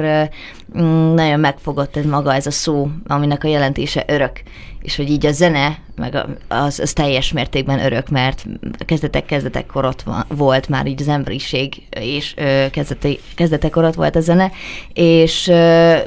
mm, 0.78 1.14
nagyon 1.14 1.40
megfogott 1.40 1.96
ez 1.96 2.04
maga 2.04 2.34
ez 2.34 2.46
a 2.46 2.50
szó, 2.50 2.88
aminek 3.06 3.44
a 3.44 3.48
jelentése 3.48 4.04
örök, 4.06 4.42
és 4.88 4.96
hogy 4.96 5.10
így 5.10 5.26
a 5.26 5.32
zene, 5.32 5.78
meg 5.96 6.26
az, 6.48 6.78
az 6.78 6.92
teljes 6.92 7.32
mértékben 7.32 7.84
örök, 7.84 8.08
mert 8.08 8.44
kezdetek 8.86 9.24
kezdetekkor 9.24 9.84
ott 9.84 10.04
volt 10.28 10.68
már 10.68 10.86
így 10.86 11.00
az 11.00 11.08
emberiség, 11.08 11.82
és 11.90 12.34
kezdete, 12.70 13.08
kezdetekkor 13.34 13.84
ott 13.84 13.94
volt 13.94 14.16
a 14.16 14.20
zene, 14.20 14.50
és 14.92 15.46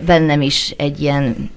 bennem 0.06 0.41
is 0.41 0.74
egy 0.78 1.02
ilyen 1.02 1.50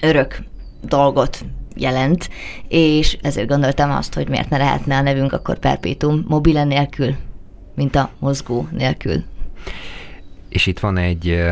örök 0.00 0.42
dolgot 0.82 1.44
jelent, 1.76 2.30
és 2.68 3.18
ezért 3.22 3.48
gondoltam 3.48 3.90
azt, 3.90 4.14
hogy 4.14 4.28
miért 4.28 4.50
ne 4.50 4.56
lehetne 4.56 4.96
a 4.96 5.02
nevünk 5.02 5.32
akkor 5.32 5.58
Perpetuum 5.58 6.24
mobile 6.28 6.64
nélkül, 6.64 7.14
mint 7.74 7.96
a 7.96 8.10
mozgó 8.18 8.68
nélkül. 8.70 9.24
És 10.50 10.66
itt 10.66 10.78
van 10.78 10.96
egy, 10.96 11.42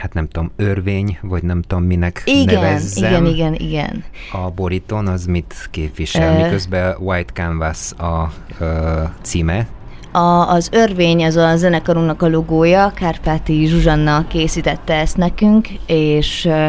hát 0.00 0.12
nem 0.12 0.28
tudom, 0.28 0.50
örvény, 0.56 1.18
vagy 1.22 1.42
nem 1.42 1.62
tudom 1.62 1.84
minek 1.84 2.22
Igen, 2.24 2.54
nevezzem. 2.54 3.10
igen, 3.10 3.26
igen, 3.26 3.54
igen. 3.54 4.04
A 4.32 4.50
borítón 4.50 5.06
az 5.06 5.24
mit 5.24 5.68
képvisel, 5.70 6.38
Ö. 6.40 6.42
miközben 6.42 6.96
White 6.98 7.32
Canvas 7.32 7.92
a 7.92 8.32
ö, 8.58 9.02
címe. 9.22 9.66
A, 10.12 10.48
az 10.48 10.68
örvény, 10.72 11.24
az 11.24 11.36
a 11.36 11.56
zenekarunknak 11.56 12.22
a 12.22 12.28
logója, 12.28 12.92
Kárpáti 12.94 13.66
Zsuzsanna 13.66 14.26
készítette 14.26 14.94
ezt 14.94 15.16
nekünk, 15.16 15.68
és 15.86 16.44
ö, 16.44 16.68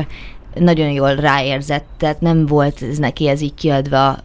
nagyon 0.55 0.89
jól 0.89 1.15
ráérzett, 1.15 1.85
tehát 1.97 2.21
nem 2.21 2.45
volt 2.45 2.81
ez 2.81 2.97
neki 2.97 3.27
ez 3.27 3.41
így 3.41 3.53
kiadva 3.53 4.17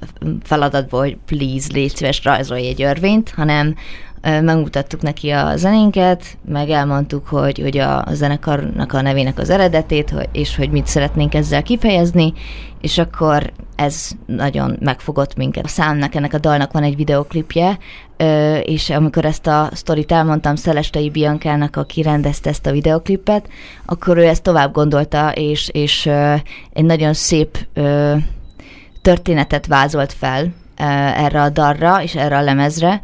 feladatból, 0.42 1.00
hogy 1.00 1.16
please, 1.26 1.68
légy 1.72 1.96
szíves, 1.96 2.24
rajzolj 2.24 2.66
egy 2.66 2.82
örvényt, 2.82 3.30
hanem 3.36 3.74
megmutattuk 4.22 5.02
neki 5.02 5.30
a 5.30 5.56
zenénket, 5.56 6.24
meg 6.44 6.70
elmondtuk, 6.70 7.26
hogy, 7.26 7.58
hogy 7.58 7.78
a, 7.78 8.04
zenekarnak 8.12 8.92
a 8.92 9.00
nevének 9.00 9.38
az 9.38 9.50
eredetét, 9.50 10.28
és 10.32 10.56
hogy 10.56 10.70
mit 10.70 10.86
szeretnénk 10.86 11.34
ezzel 11.34 11.62
kifejezni, 11.62 12.32
és 12.80 12.98
akkor 12.98 13.52
ez 13.76 14.10
nagyon 14.26 14.76
megfogott 14.80 15.36
minket. 15.36 15.64
A 15.64 15.68
számnak, 15.68 16.14
ennek 16.14 16.34
a 16.34 16.38
dalnak 16.38 16.72
van 16.72 16.82
egy 16.82 16.96
videoklipje, 16.96 17.78
és 18.62 18.90
amikor 18.90 19.24
ezt 19.24 19.46
a 19.46 19.68
sztorit 19.72 20.12
elmondtam 20.12 20.56
Szelestei 20.56 21.10
Biankának, 21.10 21.76
aki 21.76 22.02
rendezte 22.02 22.50
ezt 22.50 22.66
a 22.66 22.72
videoklipet, 22.72 23.48
akkor 23.86 24.16
ő 24.16 24.26
ezt 24.26 24.42
tovább 24.42 24.72
gondolta, 24.72 25.32
és, 25.32 25.68
és 25.68 26.06
egy 26.72 26.84
nagyon 26.84 27.12
szép 27.12 27.58
történetet 29.02 29.66
vázolt 29.66 30.12
fel 30.12 30.52
erre 31.16 31.42
a 31.42 31.48
dalra 31.48 32.02
és 32.02 32.14
erre 32.14 32.36
a 32.36 32.42
lemezre, 32.42 33.00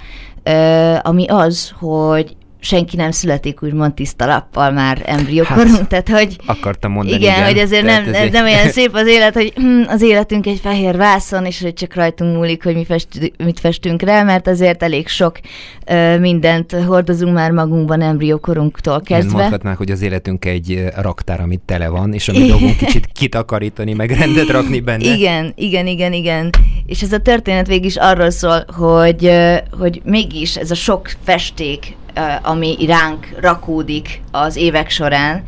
ami 1.03 1.27
az, 1.27 1.73
hogy 1.79 2.37
senki 2.61 2.97
nem 2.97 3.11
születik 3.11 3.63
úgymond 3.63 3.95
tiszta 3.95 4.27
lappal 4.27 4.71
már 4.71 5.03
embriókorunk, 5.07 5.77
Hát, 5.77 5.89
tehát 5.89 6.09
hogy 6.09 6.37
Akartam 6.47 6.93
mondani, 6.93 7.17
igen, 7.19 7.33
igen. 7.35 7.45
hogy 7.47 7.59
ezért 7.59 7.85
Tehát 7.85 8.01
nem, 8.05 8.15
ez 8.15 8.19
ez 8.21 8.27
egy- 8.27 8.33
nem 8.33 8.45
olyan 8.45 8.69
szép 8.79 8.95
az 8.95 9.07
élet, 9.07 9.35
hogy 9.35 9.53
hm, 9.57 9.83
az 9.89 10.03
életünk 10.03 10.47
egy 10.47 10.59
fehér 10.63 10.97
vászon, 10.97 11.45
és 11.45 11.63
hogy 11.63 11.75
csak 11.75 11.95
rajtunk 11.95 12.37
múlik, 12.37 12.63
hogy 12.65 12.75
mi 12.75 12.85
fest, 12.85 13.09
mit 13.45 13.61
festünk 13.61 14.03
rá, 14.03 14.23
mert 14.23 14.47
azért 14.47 14.83
elég 14.83 15.09
sok 15.09 15.39
ö, 15.87 16.19
mindent 16.19 16.73
hordozunk 16.73 17.35
már 17.35 17.51
magunkban 17.51 18.01
embriókorunktól 18.01 19.01
Igen, 19.05 19.19
kezdve. 19.21 19.39
mondhatnák, 19.39 19.77
hogy 19.77 19.91
az 19.91 20.03
életünk 20.03 20.45
egy 20.45 20.85
raktár, 20.97 21.41
amit 21.41 21.61
tele 21.67 21.89
van, 21.89 22.13
és 22.13 22.29
a 22.29 22.33
mi 22.33 22.47
dolgunk 22.47 22.77
kicsit 22.77 23.07
kitakarítani, 23.13 23.93
meg 23.93 24.11
rendet 24.11 24.49
rakni 24.49 24.81
benne. 24.81 25.15
Igen, 25.15 25.53
igen, 25.57 25.87
igen, 25.87 26.13
igen. 26.13 26.51
És 26.87 27.03
ez 27.03 27.13
a 27.13 27.19
történet 27.19 27.67
végig 27.67 27.85
is 27.85 27.97
arról 27.97 28.31
szól, 28.31 28.65
hogy, 28.77 29.33
hogy 29.79 30.01
mégis 30.05 30.57
ez 30.57 30.71
a 30.71 30.75
sok 30.75 31.11
festék, 31.25 31.97
ami 32.43 32.87
ránk 32.87 33.35
rakódik 33.41 34.23
az 34.31 34.57
évek 34.57 34.91
során, 34.91 35.45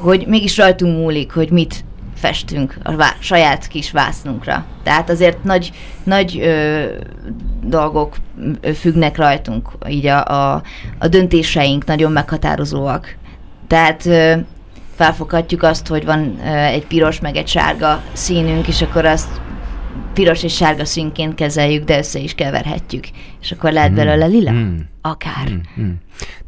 hogy 0.00 0.26
mégis 0.26 0.56
rajtunk 0.56 0.96
múlik, 0.98 1.32
hogy 1.32 1.50
mit 1.50 1.84
festünk 2.16 2.78
a 2.82 2.96
vá- 2.96 3.16
saját 3.18 3.68
kis 3.68 3.90
vásznunkra. 3.90 4.64
Tehát 4.82 5.10
azért 5.10 5.44
nagy, 5.44 5.72
nagy 6.04 6.38
ö, 6.40 6.84
dolgok 7.62 8.16
függnek 8.74 9.16
rajtunk, 9.16 9.70
így 9.88 10.06
a, 10.06 10.24
a, 10.24 10.62
a 10.98 11.08
döntéseink 11.08 11.84
nagyon 11.84 12.12
meghatározóak. 12.12 13.16
Tehát 13.66 14.06
ö, 14.06 14.32
felfoghatjuk 14.94 15.62
azt, 15.62 15.86
hogy 15.86 16.04
van 16.04 16.38
ö, 16.40 16.48
egy 16.48 16.86
piros 16.86 17.20
meg 17.20 17.36
egy 17.36 17.48
sárga 17.48 18.02
színünk, 18.12 18.68
és 18.68 18.82
akkor 18.82 19.04
azt 19.04 19.40
piros 20.12 20.42
és 20.42 20.54
sárga 20.54 20.84
színként 20.84 21.34
kezeljük, 21.34 21.84
de 21.84 21.98
össze 21.98 22.18
is 22.18 22.34
keverhetjük. 22.34 23.04
És 23.40 23.52
akkor 23.52 23.72
lehet 23.72 23.92
belőle 23.92 24.26
lila? 24.26 24.50
Mm. 24.50 24.76
Akár. 25.10 25.50
Mm, 25.50 25.84
mm. 25.84 25.92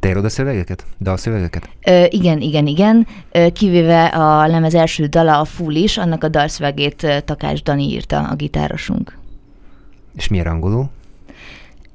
Te 0.00 0.08
írod 0.08 0.24
a 0.24 0.28
szövegeket? 0.28 0.84
Dalszövegeket? 1.00 1.68
Ö, 1.84 2.04
igen, 2.08 2.40
igen, 2.40 2.66
igen. 2.66 3.06
Kivéve 3.52 4.04
a 4.04 4.46
lemez 4.46 4.74
első 4.74 5.06
dala, 5.06 5.40
a 5.40 5.44
Full 5.44 5.74
is, 5.74 5.98
annak 5.98 6.24
a 6.24 6.28
dalszövegét 6.28 7.22
Takás 7.24 7.62
Dani 7.62 7.84
írta, 7.84 8.28
a 8.28 8.34
gitárosunk. 8.34 9.16
És 10.16 10.28
miért 10.28 10.46
angolul? 10.46 10.90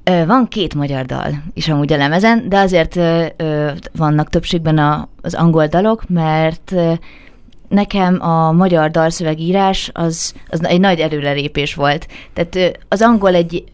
Van 0.04 0.48
két 0.48 0.74
magyar 0.74 1.06
dal 1.06 1.42
is 1.54 1.68
amúgy 1.68 1.92
a 1.92 1.96
lemezen, 1.96 2.48
de 2.48 2.58
azért 2.58 3.00
vannak 3.96 4.30
többségben 4.30 4.78
a, 4.78 5.08
az 5.22 5.34
angol 5.34 5.66
dalok, 5.66 6.08
mert 6.08 6.74
nekem 7.68 8.22
a 8.22 8.52
magyar 8.52 8.90
dalszövegírás 8.90 9.90
az, 9.92 10.34
az 10.48 10.64
egy 10.64 10.80
nagy 10.80 11.00
előrelépés 11.00 11.74
volt. 11.74 12.08
Tehát 12.32 12.78
az 12.88 13.02
angol 13.02 13.34
egy, 13.34 13.64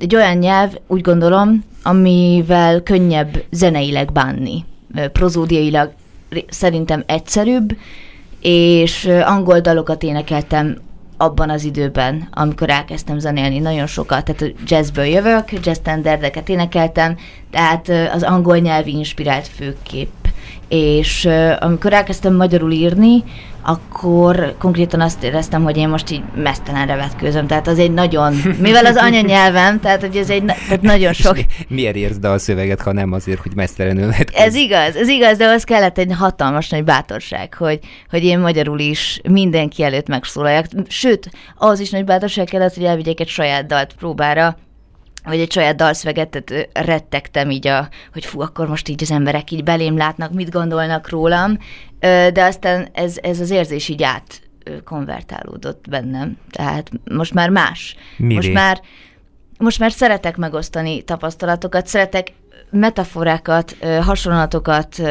egy 0.00 0.14
olyan 0.14 0.36
nyelv, 0.36 0.74
úgy 0.86 1.00
gondolom, 1.00 1.64
amivel 1.82 2.82
könnyebb 2.82 3.44
zeneileg 3.50 4.12
bánni. 4.12 4.64
Prozódiailag 5.12 5.92
szerintem 6.48 7.02
egyszerűbb, 7.06 7.76
és 8.40 9.04
angol 9.24 9.60
dalokat 9.60 10.02
énekeltem 10.02 10.78
abban 11.16 11.50
az 11.50 11.64
időben, 11.64 12.28
amikor 12.30 12.70
elkezdtem 12.70 13.18
zenélni 13.18 13.58
nagyon 13.58 13.86
sokat, 13.86 14.24
tehát 14.24 14.54
jazzből 14.66 15.04
jövök, 15.04 15.52
jazz 15.64 15.78
énekeltem, 16.46 17.16
tehát 17.50 17.88
az 18.14 18.22
angol 18.22 18.56
nyelvi 18.56 18.90
inspirált 18.90 19.48
főképp. 19.48 20.19
És 20.70 21.28
amikor 21.58 21.92
elkezdtem 21.92 22.34
magyarul 22.34 22.70
írni, 22.70 23.24
akkor 23.62 24.54
konkrétan 24.58 25.00
azt 25.00 25.22
éreztem, 25.22 25.62
hogy 25.62 25.76
én 25.76 25.88
most 25.88 26.10
így 26.10 26.22
mesztelenre 26.34 26.96
vetkőzöm, 26.96 27.46
tehát 27.46 27.66
az 27.68 27.78
egy 27.78 27.92
nagyon, 27.92 28.34
mivel 28.60 28.86
az 28.86 28.96
anyanyelvem, 28.96 29.80
tehát 29.80 30.00
hogy 30.00 30.16
ez 30.16 30.30
egy 30.30 30.44
tehát 30.44 30.82
nagyon 30.82 31.12
sok, 31.12 31.38
miért 31.68 31.96
írsz 31.96 32.18
dalszöveget, 32.18 32.80
ha 32.80 32.92
nem 32.92 33.12
azért, 33.12 33.40
hogy 33.40 33.54
mesztelenül 33.54 34.06
lehet 34.06 34.30
ez 34.34 34.54
igaz, 34.54 34.96
ez 34.96 35.08
igaz, 35.08 35.36
de 35.36 35.46
az 35.46 35.64
kellett 35.64 35.98
egy 35.98 36.12
hatalmas 36.18 36.68
nagy 36.68 36.84
bátorság, 36.84 37.54
hogy, 37.54 37.78
hogy 38.10 38.24
én 38.24 38.38
magyarul 38.38 38.78
is 38.78 39.20
mindenki 39.28 39.82
előtt 39.82 40.08
megszólaljak. 40.08 40.66
Sőt, 40.88 41.30
az 41.56 41.80
is 41.80 41.90
nagy 41.90 42.04
bátorság 42.04 42.46
kellett, 42.46 42.74
hogy 42.74 42.84
elvigyek 42.84 43.20
egy 43.20 43.28
saját 43.28 43.66
dalt 43.66 43.94
próbára, 43.98 44.56
vagy 45.24 45.40
egy 45.40 45.52
saját 45.52 45.76
dalszöveget, 45.76 46.28
tehát 46.28 46.68
rettegtem 46.72 47.50
így, 47.50 47.66
a, 47.66 47.88
hogy 48.12 48.24
fú, 48.24 48.40
akkor 48.40 48.68
most 48.68 48.88
így 48.88 49.02
az 49.02 49.10
emberek 49.10 49.50
így 49.50 49.64
belém 49.64 49.96
látnak, 49.96 50.32
mit 50.32 50.50
gondolnak 50.50 51.08
rólam, 51.08 51.58
de 52.32 52.44
aztán 52.44 52.88
ez, 52.92 53.16
ez 53.22 53.40
az 53.40 53.50
érzés 53.50 53.88
így 53.88 54.02
át 54.02 54.42
konvertálódott 54.84 55.88
bennem. 55.88 56.36
Tehát 56.50 56.90
most 57.10 57.34
már 57.34 57.50
más. 57.50 57.96
Miré? 58.16 58.34
Most 58.34 58.52
már 58.52 58.80
most 59.58 59.78
már 59.78 59.92
szeretek 59.92 60.36
megosztani 60.36 61.02
tapasztalatokat, 61.02 61.86
szeretek 61.86 62.32
metaforákat, 62.70 63.76
hasonlatokat 64.00 65.02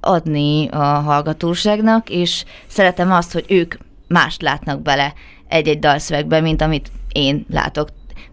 adni 0.00 0.68
a 0.68 0.82
hallgatóságnak, 0.82 2.10
és 2.10 2.44
szeretem 2.66 3.12
azt, 3.12 3.32
hogy 3.32 3.44
ők 3.48 3.74
mást 4.06 4.42
látnak 4.42 4.82
bele 4.82 5.12
egy-egy 5.48 5.78
dalszövegbe, 5.78 6.40
mint 6.40 6.62
amit 6.62 6.90
én 7.12 7.46
látok. 7.50 7.88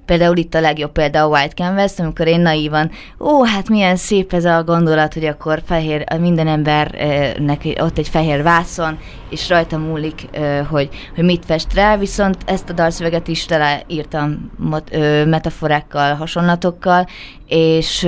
Például 0.05 0.37
itt 0.37 0.53
a 0.53 0.59
legjobb 0.59 0.91
példa 0.91 1.23
a 1.23 1.27
White 1.27 1.53
Canvas, 1.53 1.99
amikor 1.99 2.27
én 2.27 2.39
naívan, 2.39 2.91
ó, 3.19 3.43
hát 3.43 3.69
milyen 3.69 3.95
szép 3.95 4.33
ez 4.33 4.45
a 4.45 4.63
gondolat, 4.63 5.13
hogy 5.13 5.25
akkor 5.25 5.61
fehér, 5.65 6.03
minden 6.19 6.47
embernek 6.47 7.61
ott 7.79 7.97
egy 7.97 8.07
fehér 8.07 8.43
vászon, 8.43 8.97
és 9.29 9.49
rajta 9.49 9.77
múlik, 9.77 10.27
hogy, 10.69 10.89
hogy 11.15 11.23
mit 11.23 11.45
fest 11.45 11.73
rá, 11.73 11.97
viszont 11.97 12.37
ezt 12.45 12.69
a 12.69 12.73
dalszöveget 12.73 13.27
is 13.27 13.45
tele 13.45 13.83
írtam 13.87 14.51
mot, 14.57 14.95
ö, 14.95 15.25
metaforákkal, 15.25 16.13
hasonlatokkal, 16.15 17.07
és, 17.47 18.07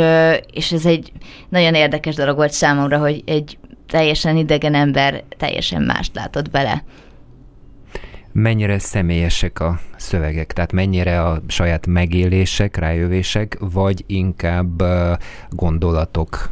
és 0.51 0.71
ez 0.71 0.85
egy 0.85 1.11
nagyon 1.49 1.73
érdekes 1.73 2.15
dolog 2.15 2.35
volt 2.35 2.51
számomra, 2.51 2.97
hogy 2.97 3.23
egy 3.25 3.57
teljesen 3.87 4.37
idegen 4.37 4.73
ember 4.73 5.23
teljesen 5.37 5.81
mást 5.81 6.15
látott 6.15 6.49
bele. 6.49 6.83
Mennyire 8.39 8.79
személyesek 8.79 9.59
a 9.59 9.79
szövegek, 9.95 10.53
tehát 10.53 10.71
mennyire 10.71 11.23
a 11.23 11.41
saját 11.47 11.87
megélések, 11.87 12.75
rájövések, 12.77 13.57
vagy 13.59 14.03
inkább 14.07 14.83
gondolatok? 15.49 16.49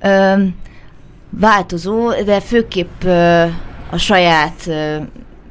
Ö, 0.00 0.34
változó, 1.30 2.22
de 2.24 2.40
főképp 2.40 3.02
a 3.90 3.96
saját 3.96 4.70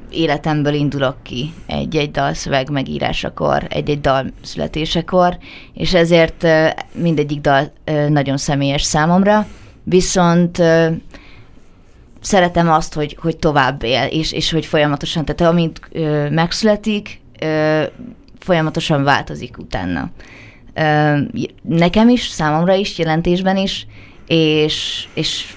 életemből 0.09 0.73
indulok 0.73 1.15
ki 1.23 1.53
egy-egy 1.65 2.11
dalszöveg 2.11 2.69
megírásakor, 2.69 3.67
egy-egy 3.69 4.01
dal 4.01 4.25
születésekor, 4.43 5.37
és 5.73 5.93
ezért 5.93 6.47
mindegyik 6.91 7.41
dal 7.41 7.71
nagyon 8.07 8.37
személyes 8.37 8.83
számomra, 8.83 9.47
viszont 9.83 10.61
szeretem 12.21 12.69
azt, 12.69 12.93
hogy, 12.93 13.17
hogy 13.21 13.37
tovább 13.37 13.83
él, 13.83 14.05
és, 14.05 14.31
és 14.31 14.51
hogy 14.51 14.65
folyamatosan, 14.65 15.25
tehát 15.25 15.53
amint 15.53 15.79
ö, 15.91 16.29
megszületik, 16.29 17.21
ö, 17.39 17.83
folyamatosan 18.39 19.03
változik 19.03 19.57
utána. 19.57 20.11
Ö, 20.73 21.17
nekem 21.61 22.09
is, 22.09 22.27
számomra 22.27 22.73
is, 22.73 22.97
jelentésben 22.97 23.57
is, 23.57 23.87
és, 24.27 25.07
és 25.13 25.55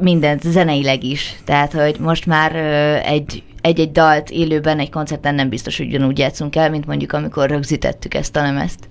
mindent 0.00 0.42
zeneileg 0.42 1.04
is. 1.04 1.36
Tehát, 1.44 1.72
hogy 1.72 1.96
most 2.00 2.26
már 2.26 2.54
ö, 2.54 2.94
egy 3.08 3.42
egy-egy 3.60 3.92
dalt 3.92 4.30
élőben 4.30 4.78
egy 4.78 4.90
koncerten 4.90 5.34
nem 5.34 5.48
biztos, 5.48 5.76
hogy 5.76 5.86
ugyanúgy 5.86 6.18
játszunk 6.18 6.56
el, 6.56 6.70
mint 6.70 6.86
mondjuk 6.86 7.12
amikor 7.12 7.48
rögzítettük 7.48 8.14
ezt 8.14 8.36
a 8.36 8.42
lemezt. 8.42 8.88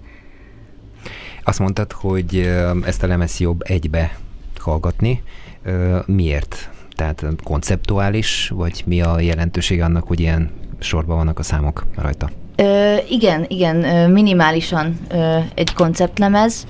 Azt 1.44 1.60
mondtad, 1.60 1.92
hogy 1.92 2.50
ezt 2.86 3.04
a 3.04 3.08
lemez 3.08 3.40
jobb 3.40 3.62
egybe 3.64 4.18
hallgatni. 4.58 5.24
Miért? 6.06 6.70
Tehát 6.98 7.24
konceptuális, 7.44 8.52
vagy 8.56 8.84
mi 8.86 9.02
a 9.02 9.20
jelentőség 9.20 9.82
annak, 9.82 10.08
hogy 10.08 10.20
ilyen 10.20 10.50
sorban 10.80 11.18
vannak 11.18 11.40
a 11.40 11.44
számok 11.44 11.86
rajta? 11.96 12.30
Ö, 12.56 12.96
igen, 13.10 13.46
igen, 13.48 14.10
minimálisan 14.12 14.98
ö, 15.10 15.38
egy 15.56 15.74
konceptlemez, 15.74 16.68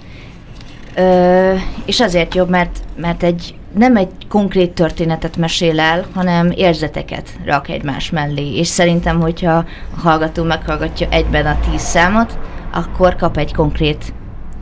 ö, 0.96 1.54
és 1.86 2.00
azért 2.00 2.36
jobb, 2.36 2.50
mert, 2.50 2.80
mert 2.96 3.24
egy 3.24 3.56
nem 3.78 3.96
egy 3.96 4.12
konkrét 4.30 4.72
történetet 4.72 5.38
mesél 5.38 5.80
el, 5.80 6.06
hanem 6.14 6.52
érzeteket 6.56 7.30
rak 7.46 7.70
egymás 7.70 8.10
mellé. 8.10 8.58
És 8.58 8.68
szerintem, 8.68 9.20
hogyha 9.20 9.52
a 9.96 10.00
hallgató 10.00 10.44
meghallgatja 10.44 11.08
egyben 11.10 11.46
a 11.46 11.60
tíz 11.70 11.82
számot, 11.82 12.38
akkor 12.72 13.16
kap 13.16 13.38
egy 13.38 13.54
konkrét 13.54 14.14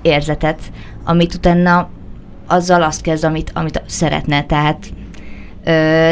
érzetet, 0.01 0.59
amit 1.03 1.33
utána 1.33 1.89
azzal 2.47 2.81
azt 2.81 3.01
kezd, 3.01 3.23
amit, 3.23 3.51
amit 3.53 3.81
szeretne. 3.85 4.43
Tehát, 4.43 4.89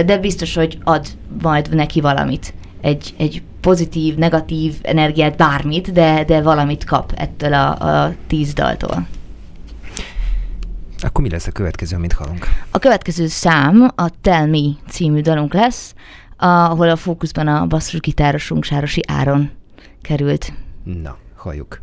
de 0.06 0.18
biztos, 0.18 0.56
hogy 0.56 0.78
ad 0.84 1.08
majd 1.42 1.76
neki 1.76 2.02
valamit. 2.02 2.54
Egy, 2.82 3.14
egy 3.18 3.42
pozitív, 3.62 4.16
negatív 4.16 4.76
energiát, 4.82 5.38
bármit, 5.38 5.92
de, 5.92 6.24
de 6.24 6.42
valamit 6.42 6.84
kap 6.84 7.12
ettől 7.16 7.54
a, 7.54 7.70
a 8.06 8.14
tíz 8.28 8.54
daltól. 8.54 9.08
Akkor 11.00 11.24
mi 11.24 11.30
lesz 11.30 11.48
a 11.48 11.52
következő, 11.52 11.96
amit 11.96 12.14
hallunk? 12.14 12.48
A 12.72 12.80
következő 12.80 13.28
szám 13.28 13.92
a 13.96 14.10
Tell 14.22 14.46
Me 14.46 14.70
című 14.90 15.22
dalunk 15.22 15.54
lesz, 15.54 15.94
ahol 16.38 16.90
a 16.90 16.96
fókuszban 16.96 17.48
a 17.48 17.66
basszusgitárosunk 17.66 18.64
Sárosi 18.64 19.02
Áron 19.08 19.50
került. 20.02 20.54
Na, 20.84 21.18
halljuk. 21.36 21.82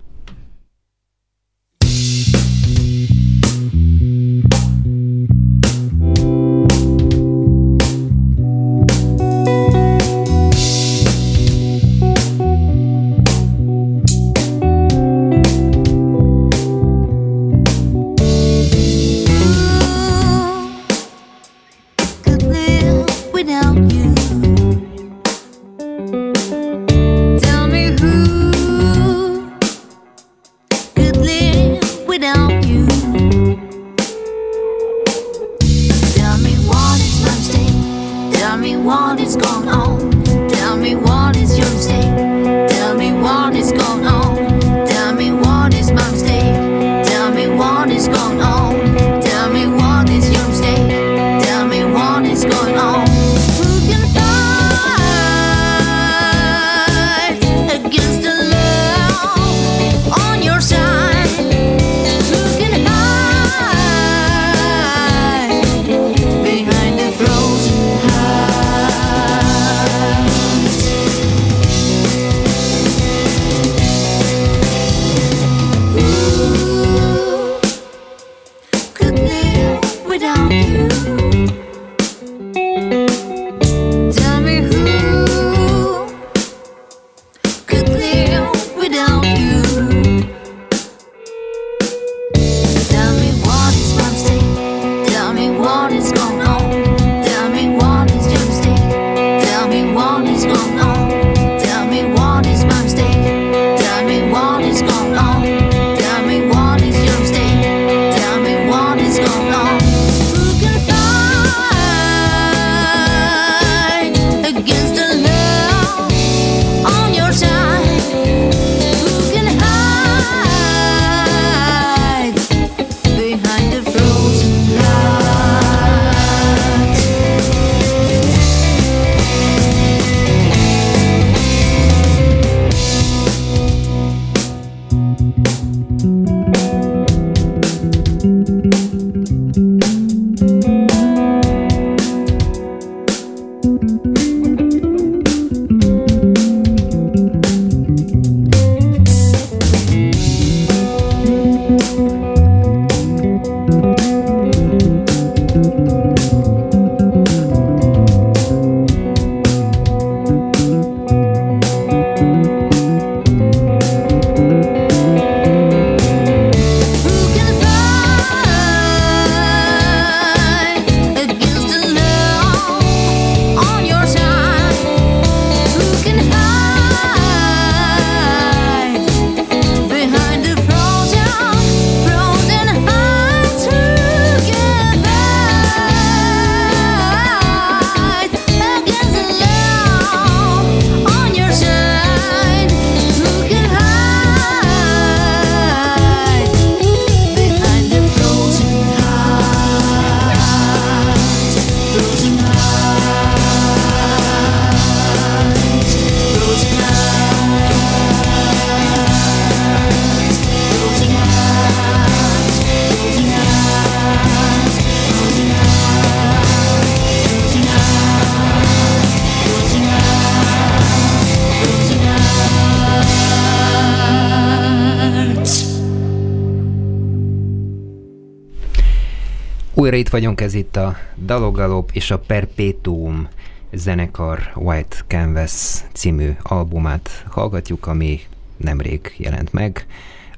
Itt 230.10 230.16
vagyunk, 230.16 230.40
ez 230.40 230.54
itt 230.54 230.76
a 230.76 230.96
Dalogalop 231.24 231.90
és 231.92 232.10
a 232.10 232.18
Perpetuum 232.18 233.28
zenekar 233.72 234.38
White 234.54 234.96
Canvas 235.06 235.80
című 235.92 236.36
albumát 236.42 237.24
hallgatjuk, 237.28 237.86
ami 237.86 238.20
nemrég 238.56 239.14
jelent 239.16 239.52
meg 239.52 239.86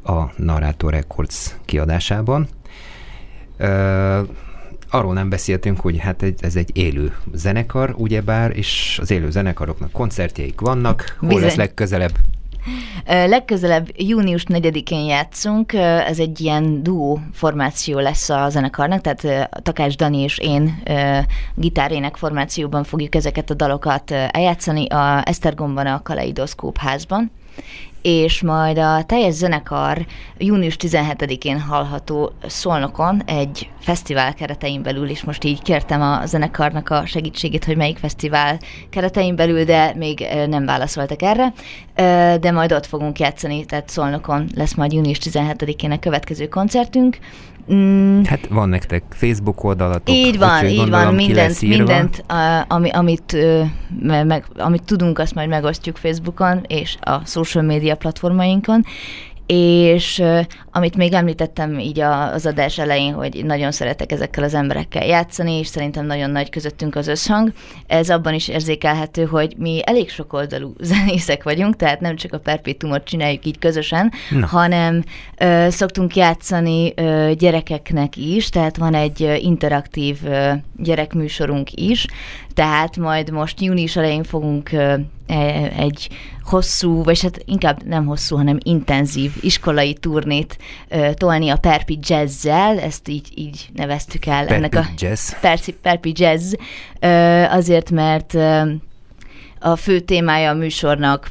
a 0.04 0.22
Narrator 0.36 0.92
Records 0.92 1.56
kiadásában. 1.64 2.48
Ö, 3.56 4.20
arról 4.90 5.12
nem 5.12 5.28
beszéltünk, 5.28 5.80
hogy 5.80 5.98
hát 5.98 6.22
egy- 6.22 6.42
ez 6.44 6.56
egy 6.56 6.76
élő 6.76 7.16
zenekar, 7.34 7.94
ugyebár, 7.96 8.56
és 8.56 8.98
az 9.02 9.10
élő 9.10 9.30
zenekaroknak 9.30 9.92
koncertjeik 9.92 10.60
vannak. 10.60 11.16
Hol 11.18 11.28
Bizony. 11.28 11.44
lesz 11.44 11.54
legközelebb? 11.54 12.14
Legközelebb 13.06 13.88
június 13.96 14.44
4-én 14.48 15.04
játszunk, 15.04 15.72
ez 15.72 16.18
egy 16.18 16.40
ilyen 16.40 16.82
duó 16.82 17.20
formáció 17.32 17.98
lesz 17.98 18.28
a 18.28 18.48
zenekarnak, 18.48 19.00
tehát 19.00 19.48
Takács 19.62 19.96
Dani 19.96 20.18
és 20.18 20.38
én 20.38 20.82
gitárének 21.54 22.16
formációban 22.16 22.84
fogjuk 22.84 23.14
ezeket 23.14 23.50
a 23.50 23.54
dalokat 23.54 24.10
eljátszani 24.10 24.86
a 24.86 25.22
Esztergomban 25.24 25.86
a 25.86 26.02
Kaleidoszkóp 26.02 26.76
házban 26.76 27.30
és 28.02 28.42
majd 28.42 28.78
a 28.78 29.04
teljes 29.04 29.34
zenekar 29.34 30.06
június 30.38 30.76
17-én 30.78 31.60
hallható 31.60 32.32
Szolnokon 32.46 33.22
egy 33.26 33.70
fesztivál 33.80 34.34
keretein 34.34 34.82
belül, 34.82 35.08
és 35.08 35.24
most 35.24 35.44
így 35.44 35.62
kértem 35.62 36.02
a 36.02 36.26
zenekarnak 36.26 36.90
a 36.90 37.06
segítségét, 37.06 37.64
hogy 37.64 37.76
melyik 37.76 37.98
fesztivál 37.98 38.58
keretein 38.90 39.36
belül, 39.36 39.64
de 39.64 39.92
még 39.96 40.26
nem 40.46 40.64
válaszoltak 40.64 41.22
erre, 41.22 41.52
de 42.38 42.50
majd 42.50 42.72
ott 42.72 42.86
fogunk 42.86 43.18
játszani, 43.18 43.64
tehát 43.64 43.88
Szolnokon 43.88 44.48
lesz 44.54 44.74
majd 44.74 44.92
június 44.92 45.18
17-én 45.22 45.90
a 45.90 45.98
következő 45.98 46.48
koncertünk. 46.48 47.18
Mm, 47.72 48.24
Hát 48.24 48.46
van 48.50 48.68
nektek 48.68 49.02
Facebook 49.10 49.64
oldalatok. 49.64 50.14
így 50.14 50.38
van, 50.38 50.54
úgyhogy 50.54 50.70
így 50.70 50.76
gondolom, 50.76 51.04
van, 51.04 51.14
mindent, 51.14 51.60
mindent 51.62 52.24
a, 52.26 52.64
ami, 52.68 52.90
amit, 52.90 53.32
ö, 53.32 53.62
meg, 54.24 54.44
amit 54.56 54.82
tudunk, 54.82 55.18
azt 55.18 55.34
majd 55.34 55.48
megosztjuk 55.48 55.96
Facebookon 55.96 56.64
és 56.66 56.96
a 57.00 57.26
social 57.26 57.64
media 57.64 57.96
platformainkon, 57.96 58.84
és 59.46 60.22
amit 60.70 60.96
még 60.96 61.12
említettem 61.12 61.78
így 61.78 62.00
az 62.00 62.46
adás 62.46 62.78
elején, 62.78 63.12
hogy 63.12 63.44
nagyon 63.44 63.72
szeretek 63.72 64.12
ezekkel 64.12 64.44
az 64.44 64.54
emberekkel 64.54 65.06
játszani, 65.06 65.58
és 65.58 65.66
szerintem 65.66 66.06
nagyon 66.06 66.30
nagy 66.30 66.50
közöttünk 66.50 66.96
az 66.96 67.06
összhang. 67.06 67.52
Ez 67.86 68.10
abban 68.10 68.34
is 68.34 68.48
érzékelhető, 68.48 69.24
hogy 69.24 69.54
mi 69.58 69.80
elég 69.84 70.10
sokoldalú 70.10 70.74
zenészek 70.90 71.42
vagyunk, 71.42 71.76
tehát 71.76 72.00
nem 72.00 72.16
csak 72.16 72.32
a 72.32 72.38
perpétumot 72.38 73.04
csináljuk 73.04 73.46
így 73.46 73.58
közösen, 73.58 74.12
Na. 74.30 74.46
hanem 74.46 75.04
ö, 75.38 75.66
szoktunk 75.70 76.16
játszani 76.16 76.92
ö, 76.96 77.30
gyerekeknek 77.38 78.16
is, 78.16 78.48
tehát 78.48 78.76
van 78.76 78.94
egy 78.94 79.38
interaktív 79.42 80.18
ö, 80.24 80.52
gyerekműsorunk 80.76 81.72
is, 81.72 82.06
tehát 82.54 82.96
majd 82.96 83.30
most 83.30 83.60
június 83.60 83.96
elején 83.96 84.22
fogunk 84.22 84.72
e- 84.72 85.00
egy 85.76 86.08
hosszú, 86.42 87.02
vagy 87.02 87.20
hát 87.22 87.42
inkább 87.44 87.84
nem 87.84 88.06
hosszú, 88.06 88.36
hanem 88.36 88.58
intenzív 88.62 89.32
iskolai 89.40 89.94
turnét 89.94 90.58
tolni 91.14 91.48
a 91.48 91.56
Perpi 91.56 91.98
Jazzzel, 92.02 92.78
ezt 92.78 93.08
így, 93.08 93.28
így 93.34 93.68
neveztük 93.74 94.26
el 94.26 94.46
Perpi 94.46 94.54
ennek 94.54 94.74
a 94.74 94.86
Jazz. 94.98 95.32
Perci, 95.40 95.72
Perpi 95.72 96.12
Jazz, 96.16 96.54
azért, 97.50 97.90
mert 97.90 98.34
a 99.60 99.76
fő 99.76 100.00
témája 100.00 100.50
a 100.50 100.54
műsornak 100.54 101.30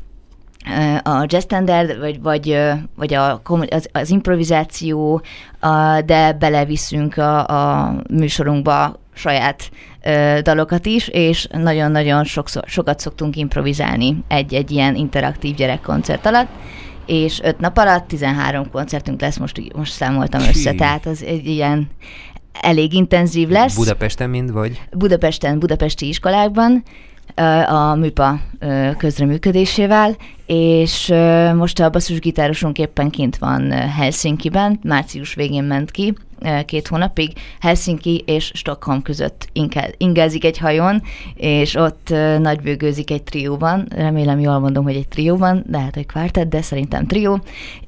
a 1.04 1.26
jazz 1.28 1.44
standard, 1.44 2.00
vagy, 2.00 2.22
vagy, 2.22 2.58
vagy 2.96 3.14
a, 3.14 3.42
az, 3.70 3.90
az 3.92 4.10
improvizáció, 4.10 5.22
a, 5.60 6.02
de 6.02 6.34
beleviszünk 6.34 7.18
a, 7.18 7.48
a 7.48 7.96
műsorunkba 8.10 9.00
saját 9.14 9.72
dalokat 10.42 10.86
is, 10.86 11.08
és 11.08 11.48
nagyon-nagyon 11.52 12.24
sokszor, 12.24 12.64
sokat 12.68 13.00
szoktunk 13.00 13.36
improvizálni 13.36 14.24
egy-egy 14.28 14.72
ilyen 14.72 14.96
interaktív 14.96 15.56
gyerekkoncert 15.56 16.26
alatt, 16.26 16.50
és 17.06 17.40
öt 17.44 17.60
nap 17.60 17.78
alatt 17.78 18.08
13 18.08 18.70
koncertünk 18.72 19.22
lesz, 19.22 19.38
most, 19.38 19.76
most 19.76 19.92
számoltam 19.92 20.42
össze, 20.42 20.74
tehát 20.74 21.06
az 21.06 21.24
egy 21.24 21.46
ilyen 21.48 21.90
elég 22.62 22.94
intenzív 22.94 23.50
lesz. 23.50 23.76
Budapesten 23.76 24.30
mind, 24.30 24.52
vagy? 24.52 24.82
Budapesten, 24.92 25.60
budapesti 25.60 26.08
iskolákban 26.08 26.84
a 27.68 27.96
műpa 27.96 28.40
közreműködésével, 28.98 30.16
és 30.46 31.14
most 31.56 31.80
a 31.80 31.90
basszusgitárosunk 31.90 32.78
éppen 32.78 33.10
kint 33.10 33.38
van 33.38 33.72
Helsinki-ben, 33.72 34.80
március 34.84 35.34
végén 35.34 35.64
ment 35.64 35.92
ki, 35.92 36.14
két 36.66 36.88
hónapig, 36.88 37.34
Helsinki 37.60 38.24
és 38.26 38.52
Stockholm 38.54 39.02
között 39.02 39.50
ingázik 39.98 40.46
egy 40.46 40.58
hajón, 40.58 41.02
és 41.36 41.76
ott 41.76 42.14
nagybőgőzik 42.40 43.12
egy 43.12 43.24
trióban, 43.24 43.88
remélem 43.96 44.40
jól 44.40 44.60
mondom, 44.60 44.84
hogy 44.84 44.96
egy 44.96 45.08
trióban, 45.08 45.64
de 45.68 45.80
hát 45.80 45.98
egy 45.98 46.06
kvártett, 46.06 46.50
de 46.50 46.62
szerintem 46.62 47.08
trió, 47.08 47.40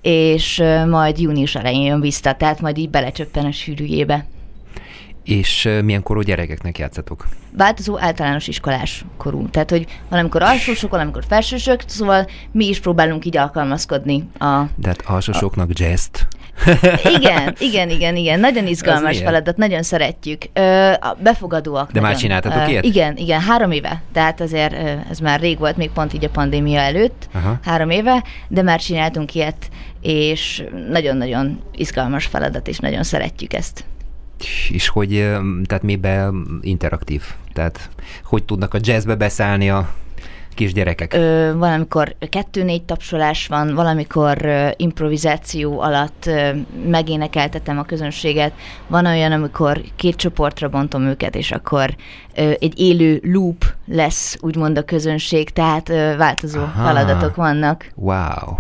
és 0.01 0.63
majd 0.89 1.19
június 1.19 1.55
elején 1.55 1.85
jön 1.85 2.01
vissza, 2.01 2.33
tehát 2.33 2.61
majd 2.61 2.77
így 2.77 2.89
belecsöppen 2.89 3.45
a 3.45 3.51
sűrűjébe. 3.51 4.25
És 5.23 5.65
ö, 5.65 5.81
milyen 5.81 6.03
korú 6.03 6.21
gyerekeknek 6.21 6.77
játszatok? 6.77 7.25
változó 7.57 7.99
általános 7.99 8.47
iskolás 8.47 9.05
korú. 9.17 9.49
Tehát, 9.49 9.69
hogy 9.69 9.85
valamikor 10.09 10.41
alsósok, 10.41 10.91
valamikor 10.91 11.23
felsősök, 11.27 11.81
szóval 11.85 12.27
mi 12.51 12.67
is 12.67 12.79
próbálunk 12.79 13.25
így 13.25 13.37
alkalmazkodni. 13.37 14.27
A... 14.39 14.61
De 14.75 14.87
hát 14.87 15.03
alsósoknak 15.05 15.79
jazzt. 15.79 16.27
Igen, 17.17 17.55
igen, 17.59 17.89
igen, 17.89 18.15
igen. 18.15 18.39
Nagyon 18.39 18.67
izgalmas 18.67 19.17
feladat, 19.17 19.57
nagyon 19.57 19.83
szeretjük. 19.83 20.43
Ö, 20.53 20.91
a 20.91 21.17
befogadóak. 21.23 21.91
De 21.91 21.99
már 21.99 22.11
nagyon. 22.11 22.19
csináltatok 22.19 22.67
Ö, 22.67 22.69
ilyet? 22.69 22.83
Igen, 22.83 23.17
igen, 23.17 23.41
három 23.41 23.71
éve. 23.71 24.01
Tehát 24.13 24.41
azért 24.41 24.73
ö, 24.73 24.93
ez 25.09 25.19
már 25.19 25.39
rég 25.39 25.59
volt, 25.59 25.77
még 25.77 25.89
pont 25.89 26.13
így 26.13 26.25
a 26.25 26.29
pandémia 26.29 26.79
előtt, 26.79 27.29
Aha. 27.33 27.59
három 27.63 27.89
éve, 27.89 28.23
de 28.47 28.61
már 28.61 28.79
csináltunk 28.79 29.35
ilyet, 29.35 29.69
és 30.01 30.63
nagyon-nagyon 30.89 31.61
izgalmas 31.75 32.25
feladat, 32.25 32.67
és 32.67 32.77
nagyon 32.77 33.03
szeretjük 33.03 33.53
ezt. 33.53 33.83
És 34.69 34.87
hogy, 34.87 35.09
tehát 35.65 35.83
miben 35.83 36.59
interaktív? 36.61 37.23
Tehát 37.53 37.89
hogy 38.23 38.43
tudnak 38.43 38.73
a 38.73 38.79
jazzbe 38.81 39.15
beszállni 39.15 39.69
a 39.69 39.93
kisgyerekek? 40.53 41.13
Ö, 41.13 41.53
valamikor 41.57 42.15
kettő-négy 42.29 42.83
tapsolás 42.83 43.47
van, 43.47 43.75
valamikor 43.75 44.45
ö, 44.45 44.67
improvizáció 44.75 45.81
alatt 45.81 46.25
ö, 46.25 46.49
megénekeltetem 46.85 47.77
a 47.77 47.83
közönséget, 47.83 48.53
van 48.87 49.05
olyan, 49.05 49.31
amikor 49.31 49.81
két 49.95 50.15
csoportra 50.15 50.69
bontom 50.69 51.03
őket, 51.03 51.35
és 51.35 51.51
akkor 51.51 51.95
ö, 52.35 52.51
egy 52.59 52.79
élő 52.79 53.21
loop 53.23 53.65
lesz, 53.87 54.37
úgymond 54.41 54.77
a 54.77 54.83
közönség, 54.83 55.49
tehát 55.49 55.89
ö, 55.89 56.13
változó 56.17 56.59
Aha. 56.59 56.83
feladatok 56.83 57.35
vannak. 57.35 57.91
Wow. 57.95 58.57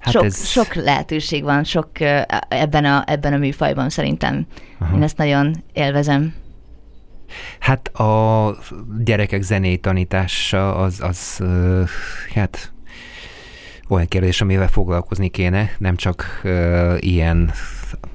Hát 0.00 0.12
sok, 0.12 0.24
ez... 0.24 0.46
sok 0.46 0.74
lehetőség 0.74 1.42
van, 1.42 1.64
sok 1.64 1.90
ebben 2.48 2.84
a, 2.84 3.04
ebben 3.06 3.32
a 3.32 3.36
műfajban 3.36 3.88
szerintem. 3.88 4.46
Aha. 4.78 4.96
Én 4.96 5.02
ezt 5.02 5.16
nagyon 5.16 5.64
élvezem. 5.72 6.34
Hát 7.58 7.88
a 7.88 8.56
gyerekek 9.04 9.42
zenei 9.42 9.78
tanítása 9.78 10.76
az, 10.76 11.00
az 11.00 11.44
hát 12.34 12.72
olyan 13.88 14.06
kérdés, 14.06 14.40
amivel 14.40 14.68
foglalkozni 14.68 15.28
kéne, 15.28 15.70
nem 15.78 15.96
csak 15.96 16.40
ilyen 16.98 17.52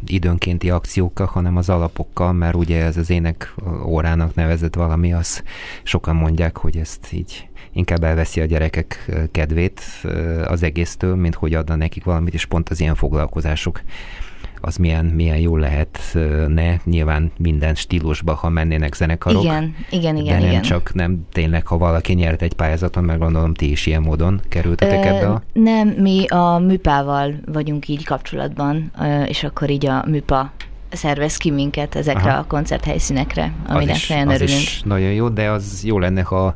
időnkénti 0.06 0.70
akciókkal, 0.70 1.26
hanem 1.26 1.58
az 1.58 1.70
alapokkal, 1.70 2.34
mert 2.34 2.56
ugye 2.56 2.84
ez 2.84 2.98
az 2.98 3.10
ének 3.10 3.54
órának 3.86 4.36
nevezett 4.36 4.76
valami, 4.76 5.14
az 5.14 5.44
sokan 5.84 6.16
mondják, 6.16 6.58
hogy 6.58 6.78
ezt 6.78 7.14
így 7.14 7.50
inkább 7.72 8.04
elveszi 8.04 8.42
a 8.42 8.46
gyerekek 8.46 9.06
ö, 9.08 9.24
kedvét 9.32 9.82
ö, 10.04 10.44
az 10.46 10.64
egésztől, 10.64 11.16
mint 11.16 11.36
hogy 11.36 11.54
adna 11.54 11.76
nekik 11.76 12.04
valamit, 12.04 12.34
és 12.34 12.46
pont 12.46 12.70
az 12.70 12.80
ilyen 12.80 12.96
foglalkozások 12.96 13.82
az 14.65 14.75
milyen, 14.75 15.06
milyen 15.06 15.38
jó 15.38 15.58
lehetne, 15.58 16.80
nyilván 16.84 17.32
minden 17.38 17.75
stílusba, 17.75 18.34
ha 18.34 18.49
mennének 18.49 18.93
zenekarok. 18.95 19.43
Igen, 19.43 19.75
igen, 19.89 20.15
igen. 20.15 20.34
de 20.34 20.39
nem 20.39 20.49
igen. 20.49 20.62
csak, 20.62 20.93
nem 20.93 21.25
tényleg, 21.32 21.67
ha 21.67 21.78
valaki 21.78 22.13
nyert 22.13 22.41
egy 22.41 22.54
pályázaton, 22.54 23.04
mert 23.04 23.19
gondolom 23.19 23.54
ti 23.54 23.71
is 23.71 23.86
ilyen 23.86 24.01
módon 24.01 24.41
kerültetek 24.49 25.06
ebbe 25.06 25.28
a... 25.28 25.41
Nem, 25.54 25.88
mi 25.88 26.25
a 26.28 26.58
műpával 26.58 27.34
vagyunk 27.45 27.88
így 27.88 28.06
kapcsolatban, 28.06 28.91
ö, 28.99 29.23
és 29.23 29.43
akkor 29.43 29.69
így 29.69 29.86
a 29.86 30.04
műpa 30.08 30.51
szervez 30.89 31.38
ki 31.38 31.51
minket 31.51 31.95
ezekre 31.95 32.30
Aha. 32.30 32.39
a 32.39 32.45
koncerthelyszínekre, 32.47 33.54
Az 33.67 33.75
aminek 33.75 33.95
is, 33.95 34.08
nagyon 34.08 34.28
az 34.28 34.34
örülünk. 34.34 34.62
is 34.62 34.82
nagyon 34.86 35.12
jó, 35.12 35.30
de 35.30 35.49
az 35.49 35.82
jó 35.86 35.99
lenne, 35.99 36.21
ha 36.21 36.56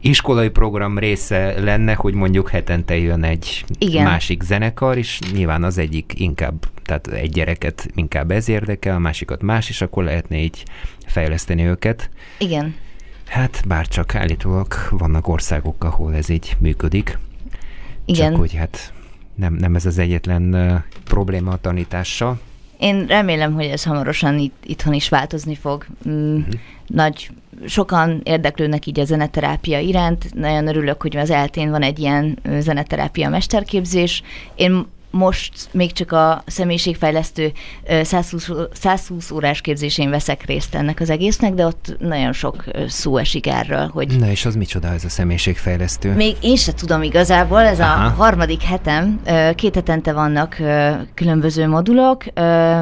iskolai 0.00 0.48
program 0.48 0.98
része 0.98 1.60
lenne, 1.60 1.94
hogy 1.94 2.14
mondjuk 2.14 2.48
hetente 2.48 2.96
jön 2.96 3.24
egy 3.24 3.64
Igen. 3.78 4.04
másik 4.04 4.42
zenekar, 4.42 4.98
és 4.98 5.18
nyilván 5.32 5.64
az 5.64 5.78
egyik 5.78 6.12
inkább, 6.16 6.66
tehát 6.84 7.06
egy 7.06 7.30
gyereket 7.30 7.88
inkább 7.94 8.30
ez 8.30 8.48
érdekel, 8.48 8.94
a 8.94 8.98
másikat 8.98 9.42
más, 9.42 9.68
és 9.68 9.80
akkor 9.80 10.04
lehetne 10.04 10.36
így 10.36 10.62
fejleszteni 11.06 11.62
őket. 11.64 12.10
Igen, 12.38 12.74
Hát 13.26 13.62
bár 13.66 13.88
csak 13.88 14.14
állítólag 14.14 14.74
vannak 14.90 15.28
országok, 15.28 15.84
ahol 15.84 16.14
ez 16.14 16.28
így 16.28 16.56
működik. 16.58 17.18
igen. 18.04 18.30
Csak 18.30 18.40
hogy 18.40 18.54
hát 18.54 18.92
nem, 19.34 19.54
nem 19.54 19.74
ez 19.74 19.86
az 19.86 19.98
egyetlen 19.98 20.54
uh, 20.54 20.80
probléma 21.04 21.52
a 21.52 21.56
tanítással. 21.56 22.40
Én 22.78 23.06
remélem, 23.06 23.54
hogy 23.54 23.64
ez 23.64 23.84
hamarosan 23.84 24.38
itt, 24.38 24.62
itthon 24.64 24.92
is 24.92 25.08
változni 25.08 25.54
fog. 25.54 25.86
Mm, 26.08 26.40
Nagy, 26.86 27.30
sokan 27.66 28.20
érdeklődnek 28.24 28.86
így 28.86 29.00
a 29.00 29.04
zeneterápia 29.04 29.78
iránt. 29.78 30.34
Nagyon 30.34 30.66
örülök, 30.66 31.02
hogy 31.02 31.16
az 31.16 31.30
eltén 31.30 31.70
van 31.70 31.82
egy 31.82 31.98
ilyen 31.98 32.38
zeneterápia 32.58 33.28
mesterképzés. 33.28 34.22
Én 34.54 34.86
most 35.10 35.68
még 35.72 35.92
csak 35.92 36.12
a 36.12 36.42
személyiségfejlesztő 36.46 37.52
ö, 37.86 38.02
120, 38.02 38.48
ó- 38.48 38.68
120 38.76 39.30
órás 39.30 39.60
képzésén 39.60 40.10
veszek 40.10 40.44
részt 40.44 40.74
ennek 40.74 41.00
az 41.00 41.10
egésznek, 41.10 41.54
de 41.54 41.66
ott 41.66 41.96
nagyon 41.98 42.32
sok 42.32 42.64
szó 42.88 43.16
esik 43.16 43.46
erről, 43.46 43.90
hogy 43.92 44.16
Na 44.18 44.30
és 44.30 44.44
az 44.46 44.54
micsoda 44.54 44.88
ez 44.88 45.04
a 45.04 45.08
személyiségfejlesztő? 45.08 46.14
még 46.14 46.36
én 46.40 46.56
se 46.56 46.72
tudom 46.72 47.02
igazából, 47.02 47.60
ez 47.60 47.80
Aha. 47.80 48.04
a 48.04 48.08
harmadik 48.08 48.62
hetem, 48.62 49.20
két 49.54 49.74
hetente 49.74 50.12
vannak 50.12 50.56
különböző 51.14 51.68
modulok, 51.68 52.24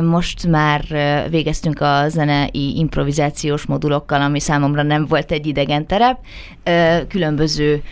most 0.02 0.46
már 0.46 0.84
végeztünk 1.30 1.80
a 1.80 2.08
zenei 2.08 2.74
improvizációs 2.78 3.66
modulokkal, 3.66 4.20
ami 4.22 4.40
számomra 4.40 4.82
nem 4.82 5.06
volt 5.06 5.32
egy 5.32 5.46
idegen 5.46 5.86
terep, 5.86 6.18
különböző 7.08 7.82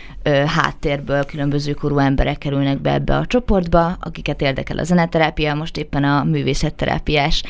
háttérből, 0.45 1.25
különböző 1.25 1.73
korú 1.73 1.97
emberek 1.97 2.37
kerülnek 2.37 2.81
be 2.81 2.93
ebbe 2.93 3.15
a 3.15 3.25
csoportba, 3.25 3.97
akiket 4.27 4.41
érdekel 4.41 4.77
a 4.77 4.83
zeneterápia, 4.83 5.53
most 5.53 5.77
éppen 5.77 6.03
a 6.03 6.23
művészetterápiás 6.23 7.43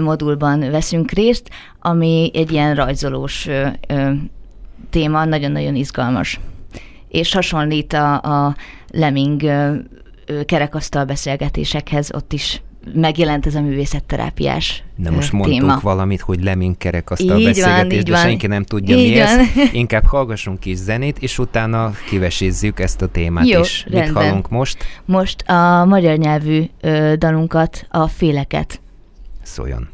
modulban 0.00 0.70
veszünk 0.70 1.10
részt, 1.10 1.50
ami 1.80 2.30
egy 2.34 2.52
ilyen 2.52 2.74
rajzolós 2.74 3.48
téma, 4.90 5.24
nagyon-nagyon 5.24 5.74
izgalmas. 5.74 6.40
És 7.08 7.32
hasonlít 7.32 7.92
a, 7.92 8.14
a 8.14 8.56
Lemming 8.88 9.42
kerekasztal 10.44 11.04
beszélgetésekhez, 11.04 12.14
ott 12.14 12.32
is 12.32 12.62
megjelent 12.94 13.46
ez 13.46 13.54
a 13.54 13.60
művészetterápiás 13.60 14.82
Na 14.96 15.10
ö, 15.10 15.14
most 15.14 15.32
mondtunk 15.32 15.60
téma. 15.60 15.78
valamit, 15.82 16.20
hogy 16.20 16.42
Lemin 16.42 16.76
kerekasztal 16.78 17.38
Így 17.38 17.42
van, 17.44 17.52
beszélgetés, 17.52 17.98
így 17.98 18.04
de 18.04 18.10
van. 18.12 18.20
senki 18.20 18.46
nem 18.46 18.64
tudja 18.64 18.96
Így 18.96 19.10
mi 19.10 19.18
ez. 19.18 19.36
van. 19.36 19.46
Inkább 19.72 20.04
hallgassunk 20.04 20.60
kis 20.60 20.76
zenét, 20.76 21.18
és 21.18 21.38
utána 21.38 21.92
kivesézzük 22.08 22.80
ezt 22.80 23.02
a 23.02 23.06
témát 23.06 23.48
Jó, 23.48 23.60
is. 23.60 23.84
Mit 23.84 23.94
rendben. 23.94 24.22
hallunk 24.24 24.48
most? 24.48 24.84
Most 25.04 25.40
a 25.48 25.84
magyar 25.84 26.16
nyelvű 26.16 26.62
ö, 26.80 27.14
dalunkat, 27.18 27.86
a 27.90 28.06
féleket. 28.08 28.80
Szóljon. 29.42 29.88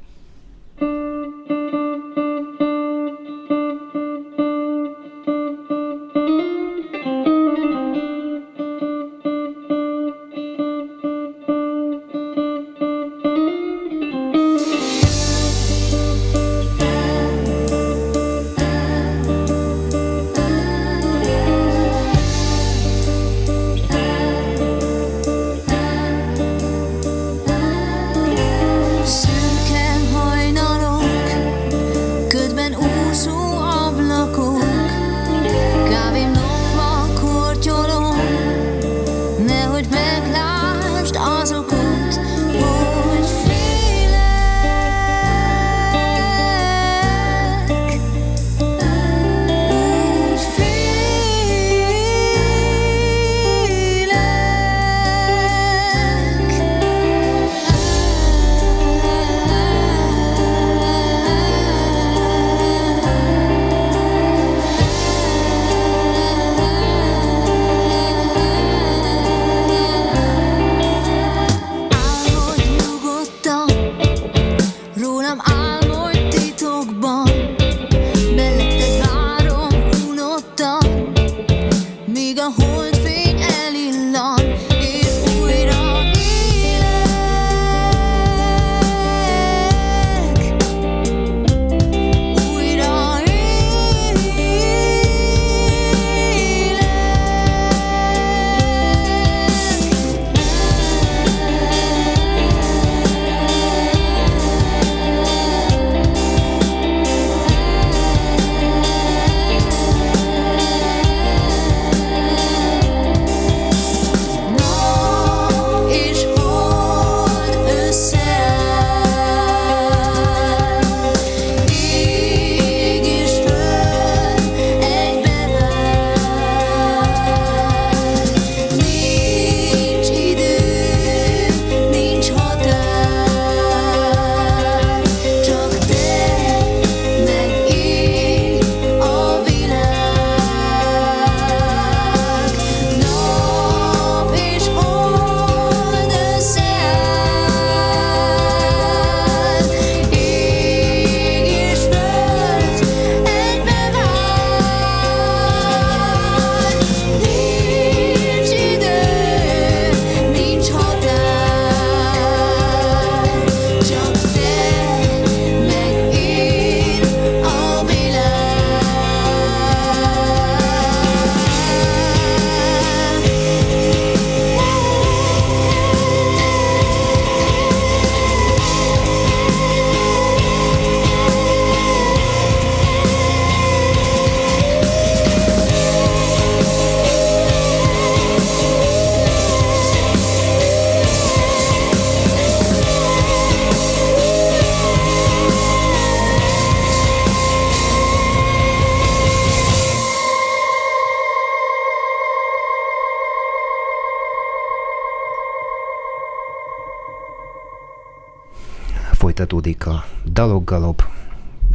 Folytatódik 209.67 209.87
a 209.87 210.31
Daloggalop, 210.33 211.03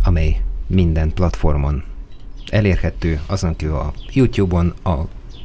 amely 0.03 0.41
minden 0.67 1.13
platformon 1.13 1.83
elérhető, 2.49 3.19
azon 3.25 3.55
kívül 3.55 3.75
a 3.75 3.93
YouTube-on, 4.11 4.73
a 4.83 4.93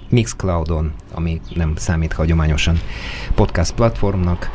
Mixcloud-on, 0.08 0.92
ami 1.14 1.40
nem 1.54 1.76
számít 1.76 2.12
hagyományosan 2.12 2.78
podcast 3.34 3.74
platformnak, 3.74 4.50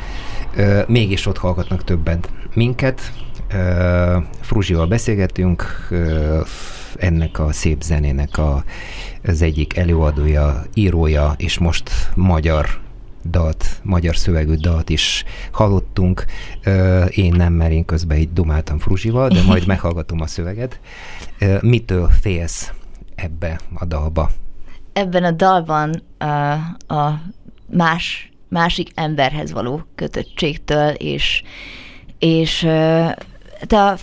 Ö, 0.56 0.82
mégis 0.88 1.26
ott 1.26 1.38
hallgatnak 1.38 1.84
többen 1.84 2.20
minket. 2.54 3.14
Ö, 3.54 4.18
Fruzsival 4.40 4.88
beszélgetünk, 4.88 5.88
ö, 5.90 6.42
ennek 6.96 7.40
a 7.40 7.52
szép 7.52 7.82
zenének 7.82 8.38
a, 8.38 8.64
az 9.24 9.42
egyik 9.42 9.78
előadója, 9.78 10.64
írója, 10.74 11.34
és 11.38 11.58
most 11.58 11.92
magyar 12.16 12.66
dalt, 13.24 13.66
magyar 13.84 14.16
szövegű 14.16 14.54
dalt 14.54 14.90
is 14.90 15.24
hallottunk. 15.52 16.26
Én 17.10 17.34
nem, 17.34 17.54
mert 17.54 17.72
én 17.72 17.86
közben 17.86 18.18
így 18.18 18.34
dumáltam 18.34 18.80
Fruzsival, 18.80 19.28
de 19.28 19.42
majd 19.42 19.68
meghallgatom 19.74 20.22
a 20.22 20.28
szöveget. 20.28 20.80
Mitől 21.62 22.10
félsz 22.22 22.72
ebbe 23.16 23.60
a 23.74 23.86
dalba? 23.86 24.32
Ebben 24.94 25.24
a 25.24 25.32
dalban 25.32 26.04
a, 26.18 26.26
a 26.94 27.22
más, 27.70 28.32
másik 28.50 28.92
emberhez 28.96 29.52
való 29.52 29.84
kötöttségtől, 29.96 30.90
és, 30.90 31.44
és 32.20 32.62
de 33.68 33.78
a, 33.78 33.98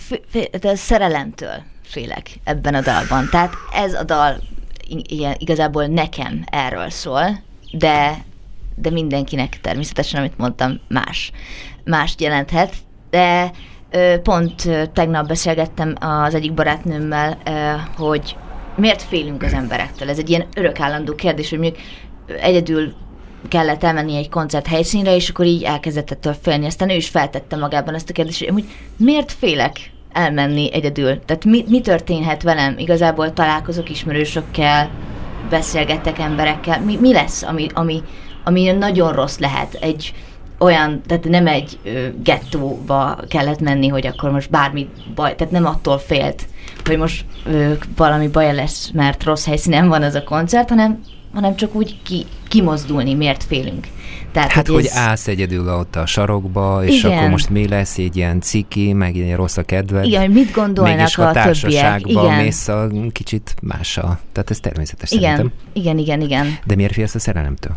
de 0.59 0.69
a 0.69 0.75
szerelemtől 0.75 1.63
félek 1.83 2.39
ebben 2.43 2.73
a 2.73 2.81
dalban. 2.81 3.27
Tehát 3.31 3.53
ez 3.73 3.93
a 3.93 4.03
dal 4.03 4.41
ilyen, 4.87 5.35
igazából 5.37 5.85
nekem 5.85 6.43
erről 6.45 6.89
szól, 6.89 7.41
de, 7.71 8.25
de 8.81 8.89
mindenkinek 8.89 9.61
természetesen, 9.61 10.19
amit 10.19 10.37
mondtam, 10.37 10.79
más. 10.87 11.31
Mást 11.83 12.21
jelenthet, 12.21 12.73
de 13.09 13.51
pont 14.23 14.69
tegnap 14.93 15.27
beszélgettem 15.27 15.95
az 15.99 16.33
egyik 16.33 16.53
barátnőmmel, 16.53 17.37
hogy 17.97 18.35
miért 18.75 19.01
félünk 19.01 19.43
az 19.43 19.53
emberektől. 19.53 20.09
Ez 20.09 20.17
egy 20.17 20.29
ilyen 20.29 20.45
örökállandó 20.55 21.15
kérdés, 21.15 21.49
hogy 21.49 21.59
mondjuk 21.59 21.83
egyedül 22.41 22.93
kellett 23.47 23.83
elmenni 23.83 24.15
egy 24.15 24.29
koncert 24.29 24.67
helyszínre, 24.67 25.15
és 25.15 25.29
akkor 25.29 25.45
így 25.45 25.63
elkezdett 25.63 26.11
ettől 26.11 26.35
félni. 26.41 26.65
Aztán 26.65 26.89
ő 26.89 26.95
is 26.95 27.09
feltette 27.09 27.55
magában 27.55 27.93
ezt 27.93 28.09
a 28.09 28.13
kérdést, 28.13 28.49
hogy 28.49 28.63
miért 28.97 29.31
félek 29.31 29.91
elmenni 30.11 30.73
egyedül? 30.73 31.19
Tehát 31.25 31.45
mi, 31.45 31.63
mi 31.67 31.81
történhet 31.81 32.43
velem? 32.43 32.77
Igazából 32.77 33.33
találkozok 33.33 33.89
ismerősökkel, 33.89 34.89
beszélgetek 35.49 36.19
emberekkel. 36.19 36.81
Mi, 36.81 36.97
mi 36.97 37.13
lesz, 37.13 37.43
ami, 37.43 37.67
ami, 37.73 38.01
ami 38.49 38.71
nagyon 38.71 39.13
rossz 39.13 39.37
lehet? 39.37 39.73
Egy 39.73 40.13
olyan, 40.59 41.01
tehát 41.07 41.23
nem 41.23 41.47
egy 41.47 41.79
ö, 41.83 42.07
gettóba 42.23 43.17
kellett 43.27 43.59
menni, 43.59 43.87
hogy 43.87 44.07
akkor 44.07 44.31
most 44.31 44.49
bármi 44.49 44.87
baj, 45.15 45.35
tehát 45.35 45.53
nem 45.53 45.65
attól 45.65 45.97
félt, 45.97 46.45
hogy 46.85 46.97
most 46.97 47.25
ö, 47.45 47.73
valami 47.95 48.27
baj 48.27 48.55
lesz, 48.55 48.89
mert 48.93 49.23
rossz 49.23 49.45
helyszínen 49.45 49.87
van 49.87 50.03
az 50.03 50.15
a 50.15 50.23
koncert, 50.23 50.69
hanem, 50.69 51.03
hanem 51.33 51.55
csak 51.55 51.75
úgy 51.75 52.01
ki, 52.03 52.25
kimozdulni, 52.47 53.13
miért 53.13 53.43
félünk. 53.43 53.87
Tehát, 54.31 54.51
Hát, 54.51 54.67
hogy 54.67 54.85
ez- 54.85 54.95
állsz 54.97 55.27
egyedül 55.27 55.69
ott 55.69 55.95
a 55.95 56.05
sarokba, 56.05 56.85
és 56.85 57.03
Igen. 57.03 57.17
akkor 57.17 57.29
most 57.29 57.49
mi 57.49 57.67
lesz, 57.67 57.97
egy 57.97 58.15
ilyen 58.17 58.41
ciki, 58.41 58.93
meg 58.93 59.15
ilyen 59.15 59.37
rossz 59.37 59.57
a 59.57 59.63
kedved. 59.63 60.05
Igen, 60.05 60.21
hogy 60.21 60.31
mit 60.33 60.51
gondolnak 60.51 60.95
Mégis, 60.97 61.17
a 61.17 61.25
többiek. 61.25 61.43
társaságban 61.43 62.25
Igen. 62.25 62.43
mész 62.43 62.67
a 62.67 62.87
kicsit 63.11 63.55
mással. 63.61 64.19
Tehát 64.31 64.49
ez 64.49 64.59
természetes 64.59 65.11
Igen, 65.11 65.35
szerintem. 65.35 65.51
igen, 65.73 65.97
igen, 65.97 66.21
igen. 66.21 66.57
De 66.65 66.75
miért 66.75 66.93
félsz 66.93 67.15
a 67.15 67.19
szerelemtől? 67.19 67.75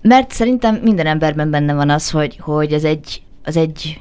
Mert 0.00 0.32
szerintem 0.32 0.74
minden 0.74 1.06
emberben 1.06 1.50
benne 1.50 1.74
van 1.74 1.90
az, 1.90 2.10
hogy, 2.10 2.38
hogy 2.40 2.72
ez 2.72 2.84
egy, 2.84 3.22
az 3.44 3.56
egy 3.56 4.00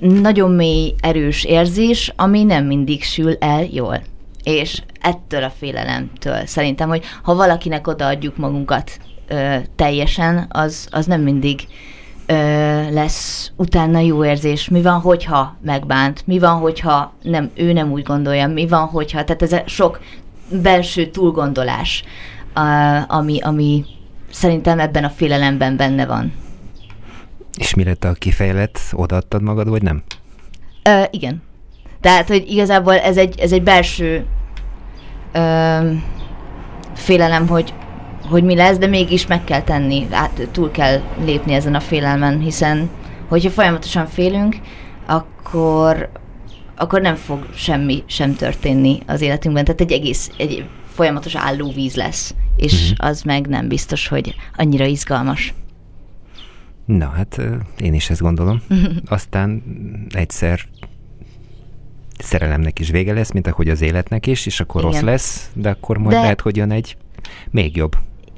nagyon 0.00 0.50
mély, 0.50 0.94
erős 1.00 1.44
érzés, 1.44 2.12
ami 2.16 2.42
nem 2.42 2.64
mindig 2.64 3.02
sül 3.02 3.36
el 3.38 3.64
jól. 3.64 4.02
És 4.42 4.82
ettől 5.00 5.42
a 5.42 5.50
félelemtől 5.50 6.46
szerintem, 6.46 6.88
hogy 6.88 7.04
ha 7.22 7.34
valakinek 7.34 7.86
odaadjuk 7.86 8.36
magunkat 8.36 8.98
ö, 9.28 9.56
teljesen, 9.76 10.46
az, 10.48 10.88
az 10.90 11.06
nem 11.06 11.20
mindig 11.20 11.60
ö, 12.26 12.34
lesz 12.90 13.52
utána 13.56 13.98
jó 13.98 14.24
érzés. 14.24 14.68
Mi 14.68 14.82
van, 14.82 15.00
hogyha 15.00 15.56
megbánt? 15.62 16.26
Mi 16.26 16.38
van, 16.38 16.58
hogyha 16.58 17.12
nem, 17.22 17.50
ő 17.54 17.72
nem 17.72 17.92
úgy 17.92 18.02
gondolja? 18.02 18.48
Mi 18.48 18.66
van, 18.66 18.86
hogyha... 18.86 19.24
Tehát 19.24 19.42
ez 19.42 19.56
sok 19.66 20.00
belső 20.62 21.06
túlgondolás, 21.06 22.04
a, 22.54 22.60
ami, 23.08 23.40
ami 23.40 23.84
szerintem 24.30 24.80
ebben 24.80 25.04
a 25.04 25.10
félelemben 25.10 25.76
benne 25.76 26.06
van. 26.06 26.32
És 27.58 27.74
mi 27.74 27.84
lett 27.84 28.04
a 28.04 28.12
kifejlet? 28.12 28.80
Odaadtad 28.92 29.42
magad, 29.42 29.68
vagy 29.68 29.82
nem? 29.82 30.02
Ö, 30.82 31.02
igen. 31.10 31.42
Tehát, 32.00 32.28
hogy 32.28 32.50
igazából 32.50 32.94
ez 32.98 33.16
egy, 33.16 33.40
ez 33.40 33.52
egy 33.52 33.62
belső 33.62 34.26
ö, 35.32 35.92
félelem, 36.94 37.48
hogy, 37.48 37.74
hogy 38.28 38.44
mi 38.44 38.54
lesz, 38.54 38.78
de 38.78 38.86
mégis 38.86 39.26
meg 39.26 39.44
kell 39.44 39.62
tenni, 39.62 40.06
át, 40.10 40.48
túl 40.52 40.70
kell 40.70 41.00
lépni 41.24 41.52
ezen 41.54 41.74
a 41.74 41.80
félelmen, 41.80 42.40
hiszen 42.40 42.90
hogyha 43.28 43.50
folyamatosan 43.50 44.06
félünk, 44.06 44.56
akkor, 45.06 46.10
akkor 46.76 47.00
nem 47.00 47.14
fog 47.14 47.46
semmi 47.54 48.02
sem 48.06 48.34
történni 48.34 48.98
az 49.06 49.20
életünkben. 49.20 49.64
Tehát 49.64 49.80
egy 49.80 49.92
egész, 49.92 50.30
egy 50.36 50.64
folyamatos 50.92 51.36
állóvíz 51.36 51.94
lesz, 51.94 52.34
és 52.60 52.90
Mhm. 52.90 53.06
az 53.08 53.22
meg 53.22 53.46
nem 53.46 53.68
biztos, 53.68 54.08
hogy 54.08 54.34
annyira 54.56 54.84
izgalmas. 54.84 55.54
Na, 56.84 57.08
hát 57.08 57.40
én 57.78 57.94
is 57.94 58.10
ezt 58.10 58.20
gondolom. 58.20 58.62
Aztán 59.06 59.62
egyszer 60.10 60.60
szerelemnek 62.18 62.78
is 62.78 62.90
vége 62.90 63.12
lesz, 63.12 63.30
mint 63.32 63.46
ahogy 63.46 63.68
az 63.68 63.80
életnek 63.82 64.26
is, 64.26 64.46
és 64.46 64.60
akkor 64.60 64.80
Igen. 64.80 64.92
rossz 64.92 65.02
lesz, 65.02 65.50
de 65.54 65.70
akkor 65.70 65.98
majd 65.98 66.14
De- 66.14 66.20
lehet, 66.20 66.40
hogy 66.40 66.56
jön 66.56 66.70
egy 66.70 66.96
még 67.50 67.76
jobb. 67.76 67.92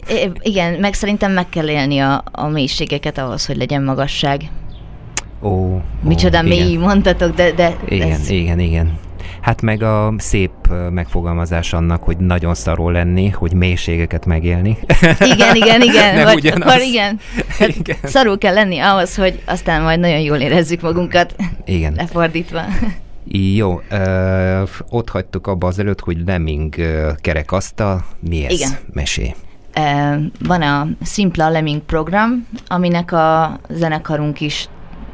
É, 0.09 0.31
igen, 0.41 0.81
meg 0.81 0.95
szerintem 0.95 1.33
meg 1.33 1.49
kell 1.49 1.69
élni 1.69 1.99
a, 1.99 2.25
a 2.33 2.47
mélységeket 2.47 3.19
ahhoz, 3.19 3.47
hogy 3.47 3.57
legyen 3.57 3.83
magasság. 3.83 4.51
Ó, 5.43 5.49
ó 5.49 5.83
Micsoda 6.03 6.45
igen. 6.45 6.59
mély 6.59 6.77
mondtatok, 6.77 7.35
de, 7.35 7.53
de 7.53 7.77
Igen, 7.89 8.11
ez, 8.11 8.31
igen, 8.31 8.59
igen. 8.59 8.99
Hát 9.41 9.63
meg 9.63 9.83
a 9.83 10.15
szép 10.19 10.51
megfogalmazás 10.91 11.73
annak, 11.73 12.03
hogy 12.03 12.17
nagyon 12.17 12.55
szaró 12.55 12.91
lenni, 12.91 13.29
hogy 13.29 13.53
mélységeket 13.53 14.27
megélni. 14.27 14.79
igen, 15.35 15.55
igen, 15.55 15.83
igen. 15.83 16.15
Nem 16.15 16.25
vagy, 16.25 16.35
ugyanaz. 16.35 16.69
Akkor 16.69 16.81
igen. 16.83 17.21
Hát 17.59 17.69
Igen. 17.77 17.97
Szarul 18.03 18.39
kell 18.39 18.55
lenni 18.55 18.79
ahhoz, 18.79 19.17
hogy 19.17 19.43
aztán 19.45 19.83
majd 19.83 20.01
nagyon 20.01 20.21
jól 20.21 20.37
érezzük 20.37 20.81
magunkat, 20.81 21.35
Igen. 21.65 21.93
lefordítva. 21.97 22.61
Jó, 23.25 23.81
ö, 23.91 24.63
ott 24.89 25.09
hagytuk 25.09 25.47
abba 25.47 25.67
az 25.67 25.79
előtt, 25.79 26.01
hogy 26.01 26.17
Lemming 26.27 26.75
kerekasztal. 27.21 28.05
Mi 28.21 28.45
ez? 28.45 28.53
Igen. 28.53 28.71
Mesé. 28.93 29.35
Van 30.47 30.63
a 30.63 30.87
Simpla 31.05 31.49
Lemming 31.49 31.81
program, 31.83 32.47
aminek 32.67 33.13
a 33.13 33.59
zenekarunk 33.69 34.41
is 34.41 34.69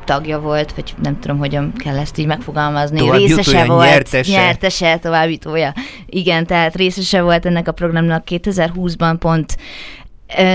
tagja 0.08 0.40
volt, 0.40 0.72
vagy 0.72 0.94
nem 1.02 1.20
tudom, 1.20 1.38
hogyan 1.38 1.72
kell 1.76 1.98
ezt 1.98 2.18
így 2.18 2.26
megfogalmazni. 2.26 3.10
Részese 3.10 3.64
volt, 3.64 3.88
nyertese. 3.88 4.32
nyertese, 4.32 4.98
továbbítója. 4.98 5.72
Igen, 6.06 6.46
tehát 6.46 6.76
részese 6.76 7.22
volt 7.22 7.46
ennek 7.46 7.68
a 7.68 7.72
programnak 7.72 8.24
2020-ban 8.30 9.16
pont 9.18 9.56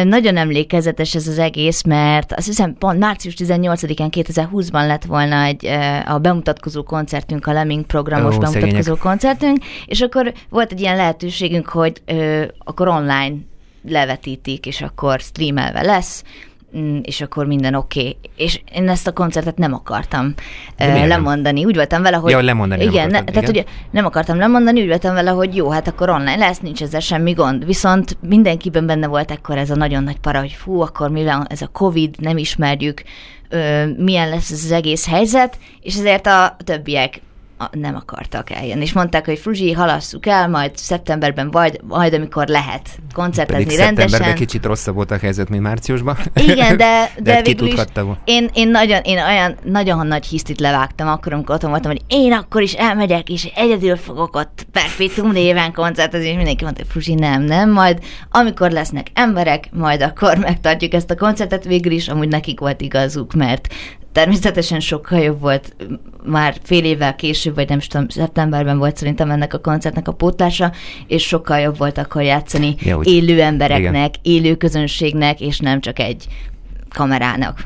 Nagyon 0.04 0.38
emlékezetes 0.38 1.16
ez 1.16 1.28
az 1.28 1.38
egész, 1.39 1.84
mert 1.84 2.34
azt 2.34 2.45
hiszem 2.45 2.76
pont 2.78 2.99
március 2.99 3.34
18-án 3.38 4.10
2020-ban 4.12 4.88
lett 4.88 5.04
volna 5.06 5.43
egy 5.43 5.66
a 6.06 6.18
bemutatkozó 6.18 6.84
koncertünk, 6.84 7.47
a 7.47 7.51
Lemming 7.51 7.86
programos 7.86 8.36
Ó, 8.36 8.39
bemutatkozó 8.39 8.72
szegények. 8.82 8.99
koncertünk, 8.99 9.58
és 9.86 10.01
akkor 10.01 10.34
volt 10.49 10.72
egy 10.72 10.80
ilyen 10.80 10.95
lehetőségünk, 10.95 11.68
hogy 11.68 12.01
ö, 12.06 12.43
akkor 12.60 12.88
online 12.88 13.36
levetítik, 13.88 14.66
és 14.66 14.82
akkor 14.82 15.20
streamelve 15.20 15.82
lesz, 15.82 16.24
és 17.01 17.21
akkor 17.21 17.45
minden 17.45 17.74
oké. 17.74 17.99
Okay. 17.99 18.17
És 18.36 18.61
én 18.74 18.89
ezt 18.89 19.07
a 19.07 19.11
koncertet 19.11 19.57
nem 19.57 19.74
akartam 19.74 20.34
miért 20.78 20.95
nem? 20.95 21.07
lemondani. 21.07 21.65
Úgy 21.65 21.76
voltam 21.76 22.01
vele, 22.01 22.17
hogy... 22.17 22.32
Ja, 22.32 22.41
lemondani 22.41 22.84
nem 22.84 22.93
igen, 22.93 23.07
ne, 23.07 23.17
akartad, 23.17 23.34
tehát 23.34 23.49
igen. 23.49 23.63
ugye 23.63 23.74
nem 23.91 24.05
akartam 24.05 24.38
lemondani, 24.38 24.82
úgy 24.82 24.88
voltam 24.88 25.13
vele, 25.13 25.30
hogy 25.30 25.55
jó, 25.55 25.69
hát 25.69 25.88
akkor 25.88 26.09
online 26.09 26.36
lesz, 26.36 26.59
nincs 26.59 26.82
ezzel 26.82 26.99
semmi 26.99 27.32
gond. 27.32 27.65
Viszont 27.65 28.17
mindenkiben 28.21 28.86
benne 28.86 29.07
volt 29.07 29.32
ekkor 29.32 29.57
ez 29.57 29.69
a 29.69 29.76
nagyon 29.76 30.03
nagy 30.03 30.19
para, 30.19 30.39
hogy 30.39 30.51
fú, 30.51 30.82
akkor 30.82 31.09
mivel 31.09 31.45
ez 31.49 31.61
a 31.61 31.67
Covid, 31.67 32.15
nem 32.19 32.38
ismerjük, 32.38 33.03
ö, 33.49 33.86
milyen 33.97 34.30
lesz 34.30 34.51
ez 34.51 34.63
az 34.63 34.71
egész 34.71 35.07
helyzet, 35.07 35.57
és 35.82 35.95
ezért 35.95 36.28
a 36.28 36.55
többiek 36.63 37.21
nem 37.72 37.95
akartak 37.95 38.49
eljönni. 38.49 38.82
És 38.82 38.93
mondták, 38.93 39.26
hogy 39.26 39.39
Fruzsi, 39.39 39.72
halasszuk 39.72 40.26
el, 40.26 40.47
majd 40.49 40.78
szeptemberben, 40.78 41.51
vagy 41.51 41.80
majd 41.88 42.14
amikor 42.14 42.47
lehet 42.47 42.89
koncertezni 43.14 43.64
Pedig 43.64 43.78
rendesen. 43.78 44.09
szeptemberben 44.09 44.45
kicsit 44.45 44.66
rosszabb 44.66 44.95
volt 44.95 45.11
a 45.11 45.18
helyzet, 45.18 45.49
mint 45.49 45.61
márciusban. 45.61 46.18
Igen, 46.34 46.78
de, 46.78 47.11
de, 47.16 47.22
de 47.22 47.41
végül 47.41 47.68
is 47.68 47.74
én, 48.24 48.49
én, 48.53 48.70
nagyon, 48.70 49.01
én 49.03 49.18
olyan 49.18 49.55
nagyon 49.64 50.07
nagy 50.07 50.26
hisztit 50.26 50.59
levágtam 50.59 51.07
akkor, 51.07 51.34
amikor 51.34 51.55
otthon 51.55 51.70
voltam, 51.70 51.91
hogy 51.91 52.01
én 52.07 52.34
akkor 52.34 52.61
is 52.61 52.74
elmegyek, 52.74 53.30
és 53.30 53.45
egyedül 53.55 53.95
fogok 53.95 54.36
ott 54.36 54.66
Perpetuum 54.72 55.32
néven 55.32 55.74
koncertezni, 55.74 56.28
és 56.28 56.36
mindenki 56.36 56.64
mondta, 56.64 56.82
hogy 56.82 56.91
Fruzsi, 56.91 57.14
nem, 57.14 57.41
nem, 57.41 57.72
majd 57.72 57.99
amikor 58.32 58.72
lesznek 58.72 59.07
emberek, 59.14 59.70
majd 59.72 60.01
akkor 60.01 60.38
megtartjuk 60.38 60.93
ezt 60.93 61.11
a 61.11 61.16
koncertet, 61.16 61.64
végül 61.64 61.91
is 61.91 62.07
amúgy 62.07 62.28
nekik 62.28 62.59
volt 62.59 62.82
igazuk, 62.82 63.34
mert 63.34 63.68
természetesen 64.14 64.80
sokkal 64.80 65.20
jobb 65.20 65.39
volt 65.39 65.76
már 66.24 66.57
fél 66.64 66.86
évvel 66.86 67.16
később, 67.16 67.55
vagy 67.55 67.70
nem 67.70 67.78
is 67.78 67.88
tudom, 67.88 68.09
szeptemberben 68.09 68.78
volt 68.78 68.97
szerintem 68.97 69.32
ennek 69.32 69.53
a 69.53 69.59
koncertnek 69.59 70.07
a 70.07 70.11
pótlása, 70.11 70.72
és 71.07 71.24
sokkal 71.28 71.59
jobb 71.59 71.78
volt 71.78 71.97
akkor 71.97 72.22
játszani 72.22 72.76
Ja, 72.80 72.97
úgy. 72.97 73.07
élő 73.07 73.41
embereknek, 73.41 74.16
élő 74.22 74.55
közönségnek, 74.55 75.41
és 75.41 75.59
nem 75.59 75.82
csak 75.82 75.99
egy 75.99 76.28
kamerának. 76.89 77.66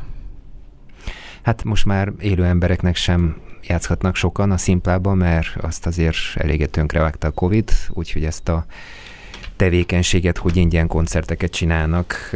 Hát 1.42 1.64
most 1.64 1.86
már 1.86 2.12
élő 2.20 2.44
embereknek 2.46 2.96
sem 2.96 3.36
játszhatnak 3.68 4.16
sokan 4.16 4.52
a 4.52 4.58
szimplában, 4.58 5.18
mert 5.18 5.56
azt 5.62 5.86
azért 5.86 6.18
eléget 6.36 6.70
tönkrevágta 6.70 7.28
a 7.28 7.32
Covid, 7.32 7.72
úgyhogy 7.90 8.24
ezt 8.24 8.50
a 8.50 8.66
tevékenységet, 9.58 10.38
hogy 10.38 10.58
ingyen 10.58 10.88
koncerteket 10.88 11.52
csinálnak, 11.52 12.30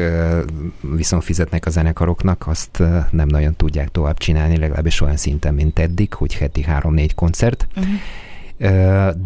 viszont 0.81 1.23
fizetnek 1.23 1.65
a 1.65 1.69
zenekaroknak, 1.69 2.47
azt 2.47 2.83
nem 3.09 3.27
nagyon 3.27 3.55
tudják 3.55 3.89
tovább 3.89 4.17
csinálni, 4.17 4.57
legalábbis 4.57 5.01
olyan 5.01 5.17
szinten, 5.17 5.53
mint 5.53 5.79
eddig, 5.79 6.13
hogy 6.13 6.33
heti 6.33 6.61
három-négy 6.61 7.15
koncert. 7.15 7.67
Uh-huh. 7.75 7.93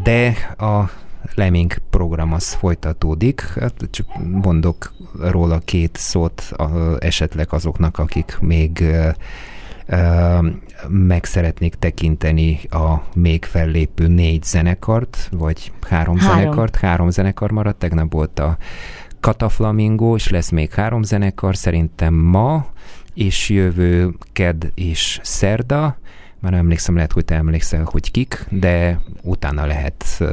De 0.04 0.28
a 0.58 0.90
Lemming 1.36 1.78
program 1.90 2.34
az 2.34 2.54
folytatódik, 2.54 3.42
hát 3.42 3.74
csak 3.92 4.06
mondok 4.42 4.94
róla 5.20 5.60
két 5.60 5.98
szót 5.98 6.52
esetleg 7.00 7.48
azoknak, 7.50 7.98
akik 7.98 8.38
még 8.40 8.84
meg 10.88 11.26
szeretnék 11.26 11.76
tekinteni 11.76 12.60
a 12.70 12.94
még 13.16 13.46
fellépő 13.46 14.08
négy 14.08 14.44
zenekart, 14.44 15.30
vagy 15.32 15.72
három, 15.90 16.18
Három. 16.18 16.40
zenekart, 16.40 16.76
három 16.76 17.10
zenekar 17.10 17.52
maradt, 17.52 17.80
tegnap 17.80 18.14
volt 18.14 18.40
a 18.40 18.58
Kataflamingo, 19.20 20.16
és 20.16 20.30
lesz 20.30 20.50
még 20.50 20.74
három 20.74 21.04
zenekar, 21.04 21.56
szerintem 21.56 22.14
ma, 22.14 22.66
és 23.14 23.50
jövő 23.50 24.16
ked 24.34 24.72
és 24.74 25.20
szerda, 25.24 25.98
már 26.40 26.52
nem 26.52 26.64
emlékszem, 26.64 26.96
lehet, 26.96 27.12
hogy 27.12 27.26
te 27.26 27.36
emlékszel, 27.36 27.84
hogy 27.86 28.12
kik, 28.12 28.46
de 28.50 29.00
utána 29.22 29.66
lehet 29.66 30.24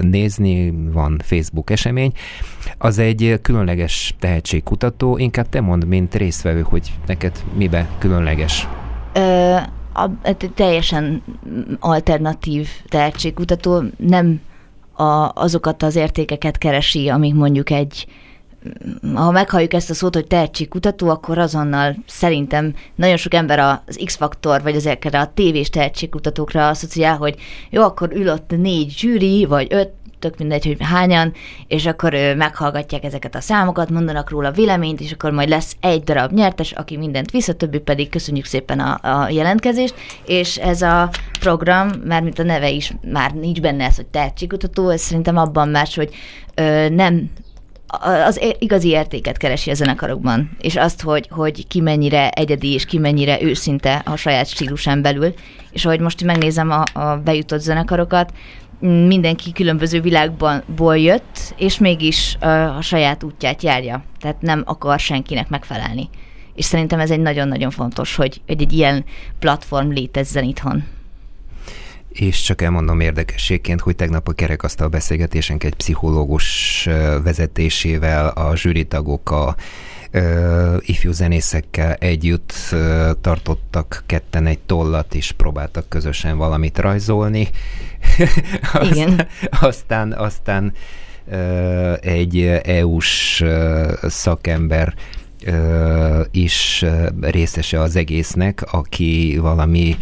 nézni, 0.00 0.74
van 0.92 1.20
Facebook 1.24 1.70
esemény. 1.70 2.12
Az 2.78 2.98
egy 2.98 3.38
különleges 3.42 4.14
tehetségkutató, 4.18 5.18
inkább 5.18 5.48
te 5.48 5.60
mondd, 5.60 5.86
mint 5.86 6.14
résztvevő, 6.14 6.60
hogy 6.60 6.92
neked 7.06 7.44
mibe 7.56 7.88
különleges. 7.98 8.68
Ö, 9.12 9.56
a, 9.94 10.10
egy 10.22 10.50
teljesen 10.54 11.22
alternatív 11.80 12.68
tehetségkutató 12.88 13.82
nem 13.96 14.40
a, 14.92 15.30
azokat 15.34 15.82
az 15.82 15.96
értékeket 15.96 16.58
keresi, 16.58 17.08
amik 17.08 17.34
mondjuk 17.34 17.70
egy 17.70 18.06
ha 19.14 19.30
meghalljuk 19.30 19.72
ezt 19.72 19.90
a 19.90 19.94
szót, 19.94 20.14
hogy 20.14 20.26
tehetségkutató, 20.26 21.08
akkor 21.08 21.38
azonnal 21.38 21.96
szerintem 22.06 22.74
nagyon 22.94 23.16
sok 23.16 23.34
ember 23.34 23.58
az 23.58 24.00
X-faktor, 24.04 24.62
vagy 24.62 24.74
ezekre 24.74 25.20
a 25.20 25.32
tévés 25.34 25.70
tehetségkutatókra 25.70 26.68
asszociál, 26.68 27.16
hogy 27.16 27.34
jó, 27.70 27.82
akkor 27.82 28.10
ül 28.12 28.28
ott 28.28 28.50
négy 28.56 28.90
zsűri, 28.90 29.44
vagy 29.44 29.66
öt, 29.70 29.90
tök 30.24 30.38
mindegy, 30.38 30.66
hogy 30.66 30.76
hányan, 30.80 31.32
és 31.66 31.86
akkor 31.86 32.12
meghallgatják 32.36 33.04
ezeket 33.04 33.34
a 33.34 33.40
számokat, 33.40 33.90
mondanak 33.90 34.30
róla 34.30 34.50
véleményt, 34.50 35.00
és 35.00 35.12
akkor 35.12 35.30
majd 35.30 35.48
lesz 35.48 35.76
egy 35.80 36.02
darab 36.02 36.32
nyertes, 36.32 36.72
aki 36.72 36.96
mindent 36.96 37.30
visz, 37.30 37.48
a 37.48 37.54
többi 37.54 37.78
pedig 37.78 38.08
köszönjük 38.08 38.44
szépen 38.44 38.80
a, 38.80 39.22
a 39.22 39.28
jelentkezést, 39.28 39.94
és 40.26 40.56
ez 40.56 40.82
a 40.82 41.10
program, 41.40 41.88
már 42.04 42.22
mint 42.22 42.38
a 42.38 42.42
neve 42.42 42.70
is, 42.70 42.92
már 43.12 43.32
nincs 43.32 43.60
benne 43.60 43.84
ez, 43.84 43.96
hogy 43.96 44.06
tehetségkutató, 44.06 44.88
ez 44.88 45.00
szerintem 45.00 45.36
abban 45.36 45.68
más, 45.68 45.96
hogy 45.96 46.14
ö, 46.54 46.88
nem 46.88 47.30
az 48.26 48.40
igazi 48.58 48.88
értéket 48.88 49.36
keresi 49.36 49.70
a 49.70 49.74
zenekarokban, 49.74 50.50
és 50.60 50.76
azt, 50.76 51.02
hogy, 51.02 51.28
hogy 51.30 51.66
ki 51.66 51.80
mennyire 51.80 52.30
egyedi, 52.30 52.72
és 52.72 52.84
ki 52.84 52.98
mennyire 52.98 53.42
őszinte 53.42 54.02
a 54.04 54.16
saját 54.16 54.46
stílusán 54.46 55.02
belül. 55.02 55.34
És 55.70 55.84
ahogy 55.84 56.00
most 56.00 56.24
megnézem 56.24 56.70
a, 56.70 57.00
a 57.00 57.16
bejutott 57.16 57.60
zenekarokat, 57.60 58.32
mindenki 58.84 59.52
különböző 59.52 60.00
világból 60.00 60.98
jött, 60.98 61.54
és 61.56 61.78
mégis 61.78 62.36
a 62.76 62.80
saját 62.80 63.22
útját 63.22 63.62
járja. 63.62 64.04
Tehát 64.20 64.40
nem 64.40 64.62
akar 64.66 64.98
senkinek 64.98 65.48
megfelelni. 65.48 66.08
És 66.54 66.64
szerintem 66.64 67.00
ez 67.00 67.10
egy 67.10 67.20
nagyon-nagyon 67.20 67.70
fontos, 67.70 68.16
hogy, 68.16 68.40
hogy 68.46 68.62
egy 68.62 68.72
ilyen 68.72 69.04
platform 69.38 69.90
létezzen 69.90 70.44
itthon. 70.44 70.84
És 72.08 72.42
csak 72.42 72.62
elmondom 72.62 73.00
érdekességként, 73.00 73.80
hogy 73.80 73.96
tegnap 73.96 74.28
a 74.28 74.32
kerekasztal 74.32 74.88
beszélgetésenk 74.88 75.64
egy 75.64 75.74
pszichológus 75.74 76.88
vezetésével 77.22 78.28
a 78.28 78.56
zsűritagok 78.56 79.30
a 79.30 79.56
ifjú 80.80 81.12
zenészekkel 81.12 81.92
együtt 81.92 82.54
tartottak 83.20 84.02
ketten 84.06 84.46
egy 84.46 84.58
tollat, 84.58 85.14
és 85.14 85.32
próbáltak 85.32 85.88
közösen 85.88 86.36
valamit 86.36 86.78
rajzolni. 86.78 87.48
Igen. 88.90 89.26
aztán, 89.60 90.12
aztán 90.12 90.72
egy 92.00 92.60
EU-s 92.64 93.44
szakember 94.02 94.94
is 96.30 96.84
részese 97.20 97.80
az 97.80 97.96
egésznek, 97.96 98.62
aki 98.72 99.38
valami 99.40 99.96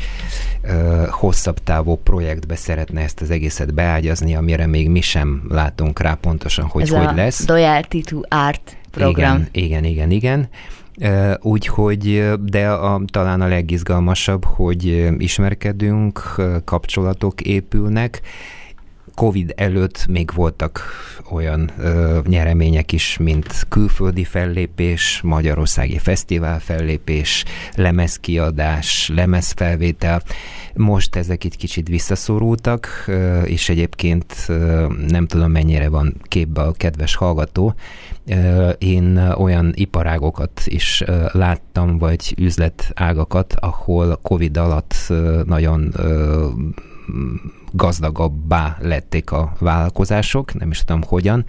hosszabb 1.10 1.58
távú 1.58 1.94
projektbe 1.94 2.56
szeretne 2.56 3.00
ezt 3.00 3.20
az 3.20 3.30
egészet 3.30 3.74
beágyazni, 3.74 4.34
amire 4.34 4.66
még 4.66 4.88
mi 4.88 5.00
sem 5.00 5.42
látunk 5.48 6.00
rá 6.00 6.14
pontosan, 6.14 6.64
hogy 6.64 6.82
ez 6.82 6.88
hogy 6.88 7.06
a 7.06 7.12
lesz. 7.12 7.46
Royalty 7.46 8.00
to 8.00 8.20
Art 8.28 8.76
program. 8.92 9.48
Igen, 9.52 9.84
igen, 9.84 9.84
igen, 9.84 10.10
igen. 10.10 10.48
Úgyhogy, 11.40 12.30
de 12.42 12.68
a, 12.68 13.02
talán 13.06 13.40
a 13.40 13.46
legizgalmasabb, 13.46 14.44
hogy 14.44 15.12
ismerkedünk, 15.18 16.40
kapcsolatok 16.64 17.40
épülnek. 17.40 18.20
Covid 19.22 19.52
előtt 19.56 20.06
még 20.06 20.30
voltak 20.34 20.82
olyan 21.30 21.70
ö, 21.78 22.18
nyeremények 22.26 22.92
is, 22.92 23.16
mint 23.20 23.66
külföldi 23.68 24.24
fellépés, 24.24 25.20
magyarországi 25.24 25.98
fesztivál 25.98 26.60
fellépés, 26.60 27.44
lemezkiadás, 27.74 29.10
lemezfelvétel. 29.14 30.22
Most 30.74 31.16
ezek 31.16 31.44
itt 31.44 31.56
kicsit 31.56 31.88
visszaszorultak, 31.88 33.04
ö, 33.06 33.42
és 33.42 33.68
egyébként 33.68 34.34
ö, 34.48 34.86
nem 35.08 35.26
tudom 35.26 35.50
mennyire 35.50 35.88
van 35.88 36.14
képbe 36.22 36.60
a 36.60 36.72
kedves 36.72 37.14
hallgató, 37.14 37.74
Ö, 38.26 38.68
én 38.70 39.16
olyan 39.18 39.72
iparágokat 39.74 40.60
is 40.64 41.02
ö, 41.06 41.24
láttam, 41.32 41.98
vagy 41.98 42.34
üzletágakat, 42.38 43.54
ahol 43.60 44.18
Covid 44.22 44.56
alatt 44.56 44.94
ö, 45.08 45.42
nagyon 45.46 45.92
ö, 45.96 46.46
gazdagabbá 47.72 48.76
lették 48.80 49.30
a 49.30 49.52
vállalkozások, 49.58 50.54
nem 50.54 50.70
is 50.70 50.84
tudom 50.84 51.02
hogyan, 51.06 51.44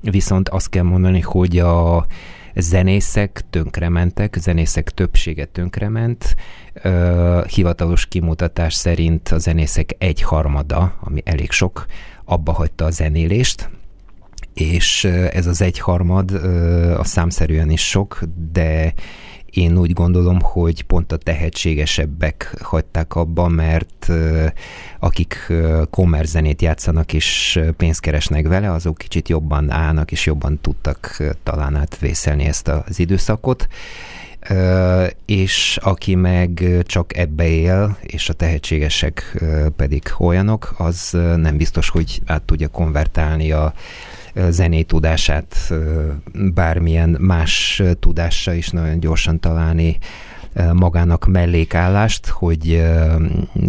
viszont 0.00 0.48
azt 0.48 0.68
kell 0.68 0.82
mondani, 0.82 1.20
hogy 1.20 1.58
a 1.58 2.06
zenészek 2.54 3.44
tönkrementek, 3.50 4.36
zenészek 4.40 4.90
többsége 4.90 5.44
tönkrement, 5.44 6.36
Ö, 6.82 7.42
hivatalos 7.48 8.06
kimutatás 8.06 8.74
szerint 8.74 9.28
a 9.28 9.38
zenészek 9.38 9.94
egyharmada, 9.98 10.98
ami 11.00 11.22
elég 11.24 11.50
sok, 11.50 11.86
abba 12.24 12.52
hagyta 12.52 12.84
a 12.84 12.90
zenélést, 12.90 13.70
és 14.54 15.04
ez 15.32 15.46
az 15.46 15.62
egyharmad 15.62 16.30
ö, 16.32 16.98
a 16.98 17.04
számszerűen 17.04 17.70
is 17.70 17.88
sok, 17.88 18.22
de 18.52 18.92
én 19.56 19.78
úgy 19.78 19.92
gondolom, 19.92 20.40
hogy 20.40 20.82
pont 20.82 21.12
a 21.12 21.16
tehetségesebbek 21.16 22.54
hagyták 22.62 23.14
abba, 23.14 23.48
mert 23.48 24.12
akik 24.98 25.52
kommerzenét 25.90 26.62
játszanak 26.62 27.12
és 27.12 27.60
pénzt 27.76 28.00
keresnek 28.00 28.48
vele, 28.48 28.72
azok 28.72 28.98
kicsit 28.98 29.28
jobban 29.28 29.70
állnak 29.70 30.12
és 30.12 30.26
jobban 30.26 30.58
tudtak 30.60 31.22
talán 31.42 31.76
átvészelni 31.76 32.44
ezt 32.44 32.68
az 32.68 32.98
időszakot. 32.98 33.68
És 35.26 35.78
aki 35.82 36.14
meg 36.14 36.64
csak 36.82 37.16
ebbe 37.16 37.46
él, 37.46 37.96
és 38.00 38.28
a 38.28 38.32
tehetségesek 38.32 39.44
pedig 39.76 40.02
olyanok, 40.18 40.74
az 40.78 41.10
nem 41.36 41.56
biztos, 41.56 41.88
hogy 41.88 42.20
át 42.26 42.42
tudja 42.42 42.68
konvertálni 42.68 43.52
a 43.52 43.74
ö, 44.36 44.50
zenei 44.50 44.84
tudását 44.84 45.72
bármilyen 46.54 47.16
más 47.20 47.80
ö, 47.84 47.94
tudásra 47.94 48.52
is 48.52 48.68
nagyon 48.68 49.00
gyorsan 49.00 49.40
találni 49.40 49.98
magának 50.72 51.26
mellékállást, 51.26 52.26
hogy 52.26 52.82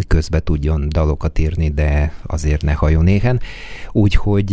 közbe 0.06 0.40
tudjon 0.40 0.88
dalokat 0.88 1.38
írni, 1.38 1.68
de 1.68 2.12
azért 2.26 2.62
ne 2.62 2.72
hajon 2.72 3.06
éhen. 3.06 3.40
Úgyhogy 3.92 4.48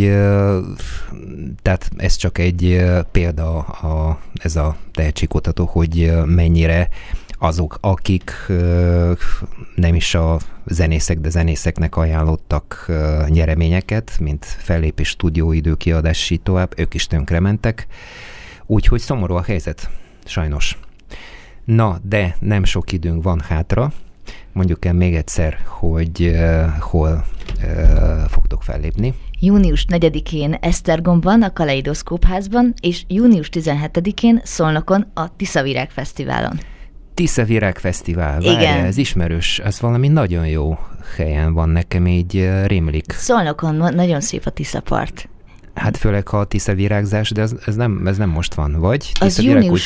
tehát 1.62 1.90
ez 1.98 2.16
csak 2.16 2.38
egy 2.38 2.86
példa 3.12 3.58
a, 3.60 4.20
ez 4.34 4.56
a 4.56 4.76
tehetségkutató, 4.92 5.66
hogy 5.66 6.14
mennyire 6.26 6.90
azok, 7.40 7.78
akik 7.82 8.32
nem 9.76 9.96
is 9.96 10.16
a 10.16 10.40
zenészek, 10.66 11.20
de 11.20 11.30
zenészeknek 11.30 11.96
ajánlottak 11.96 12.92
nyereményeket, 13.28 14.18
mint 14.20 14.46
fellépés, 14.46 15.08
stúdióidő, 15.08 15.74
kiadás, 15.76 16.30
így 16.30 16.42
tovább, 16.42 16.74
ők 16.80 16.94
is 16.94 17.08
tönkrementek. 17.08 17.88
Úgyhogy 18.66 19.00
szomorú 19.00 19.36
a 19.36 19.44
helyzet, 19.44 19.90
sajnos. 20.26 20.78
Na, 21.66 22.00
de 22.04 22.36
nem 22.40 22.64
sok 22.64 22.92
időnk 22.92 23.24
van 23.24 23.40
hátra. 23.40 23.92
Mondjuk 24.52 24.86
el 24.86 24.94
még 24.94 25.16
egyszer, 25.16 25.58
hogy 25.66 26.22
uh, 26.22 26.66
hol 26.80 27.26
uh, 27.64 28.24
fogtok 28.28 28.64
fellépni. 28.64 29.14
Június 29.40 29.86
4-én 29.90 30.54
Esztergomban, 30.54 31.42
a 31.42 31.54
Kaleidoszkóp 31.54 32.26
házban, 32.26 32.74
és 32.82 33.04
június 33.08 33.50
17-én 33.52 34.42
Szolnokon, 34.44 35.06
a 35.14 35.36
Tiszavirág 35.36 35.90
Fesztiválon. 35.90 36.60
Tisza 37.16 37.44
Virág 37.44 37.78
Fesztivál, 37.78 38.42
várj, 38.42 38.56
Igen. 38.56 38.86
ez 38.86 38.98
ismerős, 38.98 39.60
ez 39.60 39.80
valami 39.80 40.08
nagyon 40.08 40.48
jó 40.48 40.78
helyen 41.18 41.54
van 41.54 41.70
nekem, 41.70 42.08
így 42.08 42.50
rémlik. 42.66 43.12
Szolnokon 43.12 43.76
na- 43.76 43.90
nagyon 43.90 44.22
szép 44.22 44.42
a 44.46 44.50
Tisza 44.50 44.80
part. 44.82 45.30
Hát 45.74 45.98
főleg, 45.98 46.28
ha 46.28 46.40
a 46.40 46.46
Tisza 46.46 46.74
virágzás, 46.74 47.30
de 47.30 47.42
ez, 47.42 47.52
ez, 47.66 47.76
nem, 47.76 48.08
ez 48.08 48.18
nem 48.18 48.30
most 48.30 48.54
van, 48.54 48.80
vagy? 48.80 49.12
Az 49.20 49.34
Tisza 49.36 49.42
virág 49.48 49.72
úgy- 49.72 49.82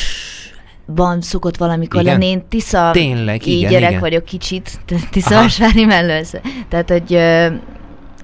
júniusban 0.87 1.21
szokott 1.21 1.57
valamikor 1.57 2.01
Igen? 2.01 2.13
lenni. 2.13 2.25
Én 2.31 2.43
Tisza 2.49 2.89
Tényleg, 2.93 3.45
így 3.47 3.57
igen, 3.57 3.71
gyerek 3.71 3.89
igen. 3.89 4.01
vagyok 4.01 4.25
kicsit, 4.25 4.79
t- 4.85 5.09
Tiszavasvári 5.09 5.85
mellősz. 5.85 6.33
Tehát, 6.69 6.89
hogy 6.89 7.13
ö, 7.13 7.47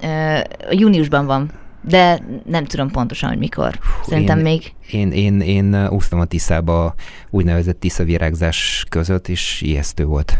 ö, 0.03 0.39
júniusban 0.71 1.25
van, 1.25 1.51
de 1.87 2.19
nem 2.45 2.65
tudom 2.65 2.91
pontosan, 2.91 3.29
hogy 3.29 3.37
mikor. 3.37 3.79
Szerintem 4.07 4.37
én- 4.37 4.43
még 4.43 4.73
Én, 4.91 5.11
én, 5.11 5.41
én 5.41 5.87
úsztam 5.87 6.19
a 6.19 6.25
Tiszába 6.25 6.93
úgynevezett 7.29 7.79
Tisza 7.79 8.03
virágzás 8.03 8.85
között, 8.89 9.27
és 9.27 9.61
ijesztő 9.61 10.05
volt. 10.05 10.37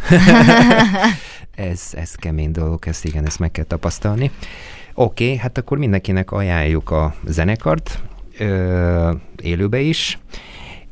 ez, 1.55 1.89
ez 1.93 2.15
kemény 2.15 2.51
dolog, 2.51 2.87
ezt 2.87 3.05
igen, 3.05 3.25
ezt 3.25 3.39
meg 3.39 3.51
kell 3.51 3.63
tapasztalni. 3.63 4.31
Oké, 4.93 5.23
okay, 5.25 5.37
hát 5.37 5.57
akkor 5.57 5.77
mindenkinek 5.77 6.31
ajánljuk 6.31 6.91
a 6.91 7.15
zenekart, 7.25 7.99
ö, 8.37 9.11
élőbe 9.43 9.79
is, 9.79 10.19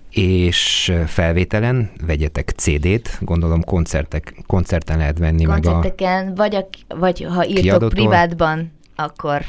és 0.09 0.93
felvételen 1.05 1.91
vegyetek 2.05 2.49
CD-t, 2.49 3.17
gondolom 3.21 3.63
koncertek, 3.63 4.33
koncerten 4.47 4.97
lehet 4.97 5.17
venni 5.17 5.45
meg 5.45 5.65
a... 5.65 5.71
koncerteken, 5.71 6.35
vagy, 6.35 6.55
a, 6.55 6.67
vagy 6.87 7.25
ha 7.29 7.45
írtok 7.45 7.61
Kiadótól? 7.61 7.89
privátban, 7.89 8.71
akkor 8.95 9.45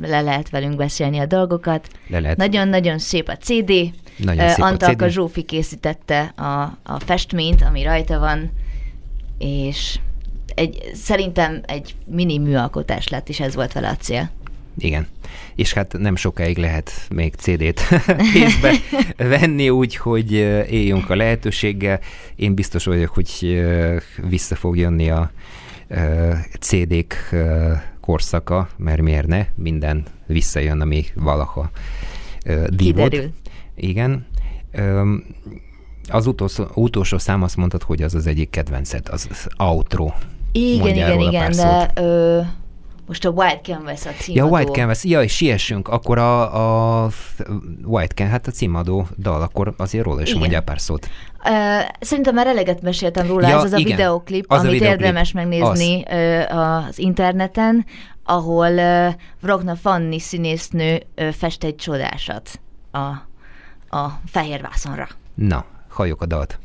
le 0.00 0.20
lehet 0.20 0.50
velünk 0.50 0.76
beszélni 0.76 1.18
a 1.18 1.26
dolgokat. 1.26 1.88
Le 2.06 2.20
lehet, 2.20 2.36
Nagyon-nagyon 2.36 2.98
szép 2.98 3.28
a 3.28 3.36
CD. 3.36 3.72
Nagyon 4.16 4.48
szép 4.48 4.64
a 4.64 4.66
Antalka 4.66 5.04
CD. 5.04 5.12
Zsófi 5.12 5.42
készítette 5.42 6.20
a, 6.20 6.62
a 6.82 6.98
festményt, 6.98 7.62
ami 7.62 7.82
rajta 7.82 8.18
van, 8.18 8.52
és 9.38 9.98
egy, 10.54 10.90
szerintem 10.94 11.60
egy 11.66 11.94
mini 12.06 12.38
műalkotás 12.38 13.08
lett, 13.08 13.28
és 13.28 13.40
ez 13.40 13.54
volt 13.54 13.72
vele 13.72 13.88
a 13.88 13.96
cél. 13.96 14.30
Igen. 14.78 15.06
És 15.54 15.72
hát 15.72 15.98
nem 15.98 16.16
sokáig 16.16 16.58
lehet 16.58 16.92
még 17.10 17.34
CD-t 17.34 17.80
kézbe 18.32 18.72
venni, 19.16 19.70
úgyhogy 19.70 20.32
éljünk 20.70 21.10
a 21.10 21.14
lehetőséggel. 21.14 22.00
Én 22.36 22.54
biztos 22.54 22.84
vagyok, 22.84 23.10
hogy 23.10 23.62
vissza 24.28 24.54
fog 24.54 24.76
jönni 24.76 25.10
a 25.10 25.30
CD-k 26.60 27.14
korszaka, 28.02 28.68
mert 28.76 29.00
miért 29.00 29.26
ne? 29.26 29.46
Minden 29.54 30.04
visszajön, 30.26 30.80
ami 30.80 31.04
valaha 31.14 31.70
ö. 32.44 32.66
Kiderül. 32.76 33.32
Igen. 33.74 34.26
Az 36.08 36.26
utolsó, 36.26 36.66
utolsó 36.74 37.18
szám 37.18 37.42
azt 37.42 37.56
mondtad, 37.56 37.82
hogy 37.82 38.02
az 38.02 38.14
az 38.14 38.26
egyik 38.26 38.50
kedvenced, 38.50 39.08
az, 39.08 39.26
az 39.30 39.48
outro. 39.56 40.10
Igen, 40.52 40.78
Mondjál 40.78 41.12
igen, 41.12 41.28
igen, 41.28 41.52
de 41.52 41.90
ö, 41.94 42.40
most 43.06 43.24
a 43.24 43.28
White 43.30 43.60
Canvas 43.62 44.06
a 44.06 44.08
Ja, 44.08 44.14
címadó. 44.16 44.54
White 44.54 44.70
Canvas, 44.70 45.04
ja, 45.04 45.22
és 45.22 45.32
siessünk, 45.36 45.88
akkor 45.88 46.18
a, 46.18 47.04
a 47.04 47.08
White 47.84 48.14
Canvas, 48.14 48.34
hát 48.36 48.46
a 48.46 48.50
címadó 48.50 49.06
dal, 49.18 49.42
akkor 49.42 49.74
azért 49.76 50.04
róla 50.04 50.20
is 50.20 50.28
Igen. 50.28 50.40
mondjál 50.40 50.62
pár 50.62 50.80
szót. 50.80 51.08
Ö, 51.44 51.78
szerintem 52.00 52.34
már 52.34 52.46
eleget 52.46 52.82
meséltem 52.82 53.26
róla, 53.26 53.48
Ja, 53.48 53.56
ez 53.56 53.64
az 53.64 53.72
a 53.72 53.76
igen. 53.78 53.96
videoklip, 53.96 54.44
Az 54.48 54.58
a 54.58 54.60
amit 54.60 54.72
videoklip. 54.72 55.00
érdemes 55.00 55.32
megnézni 55.32 56.04
ö, 56.10 56.40
az 56.40 56.98
interneten, 56.98 57.86
ahol 58.24 58.70
ö, 58.76 59.08
Vrokna 59.40 59.74
Fanni 59.76 60.18
színésznő 60.18 61.02
fest 61.32 61.64
egy 61.64 61.76
csodásat 61.76 62.60
a, 62.90 62.98
a 63.96 64.20
fehér 64.26 64.60
vászonra. 64.62 65.08
Na, 65.34 65.64
halljuk 65.88 66.22
a 66.22 66.26
dalt. 66.26 66.58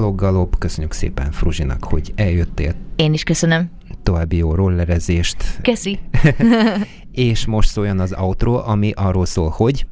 Daloggalop. 0.00 0.58
Köszönjük 0.58 0.92
szépen 0.92 1.30
Fruzsinak, 1.30 1.84
hogy 1.84 2.12
eljöttél. 2.16 2.74
Én 2.96 3.12
is 3.12 3.22
köszönöm. 3.22 3.70
További 4.02 4.36
jó 4.36 4.54
rollerezést. 4.54 5.60
Keszi. 5.62 5.98
És 7.12 7.46
most 7.46 7.68
szóljon 7.68 7.98
az 7.98 8.14
outro, 8.18 8.54
ami 8.54 8.92
arról 8.96 9.26
szól, 9.26 9.48
hogy 9.48 9.86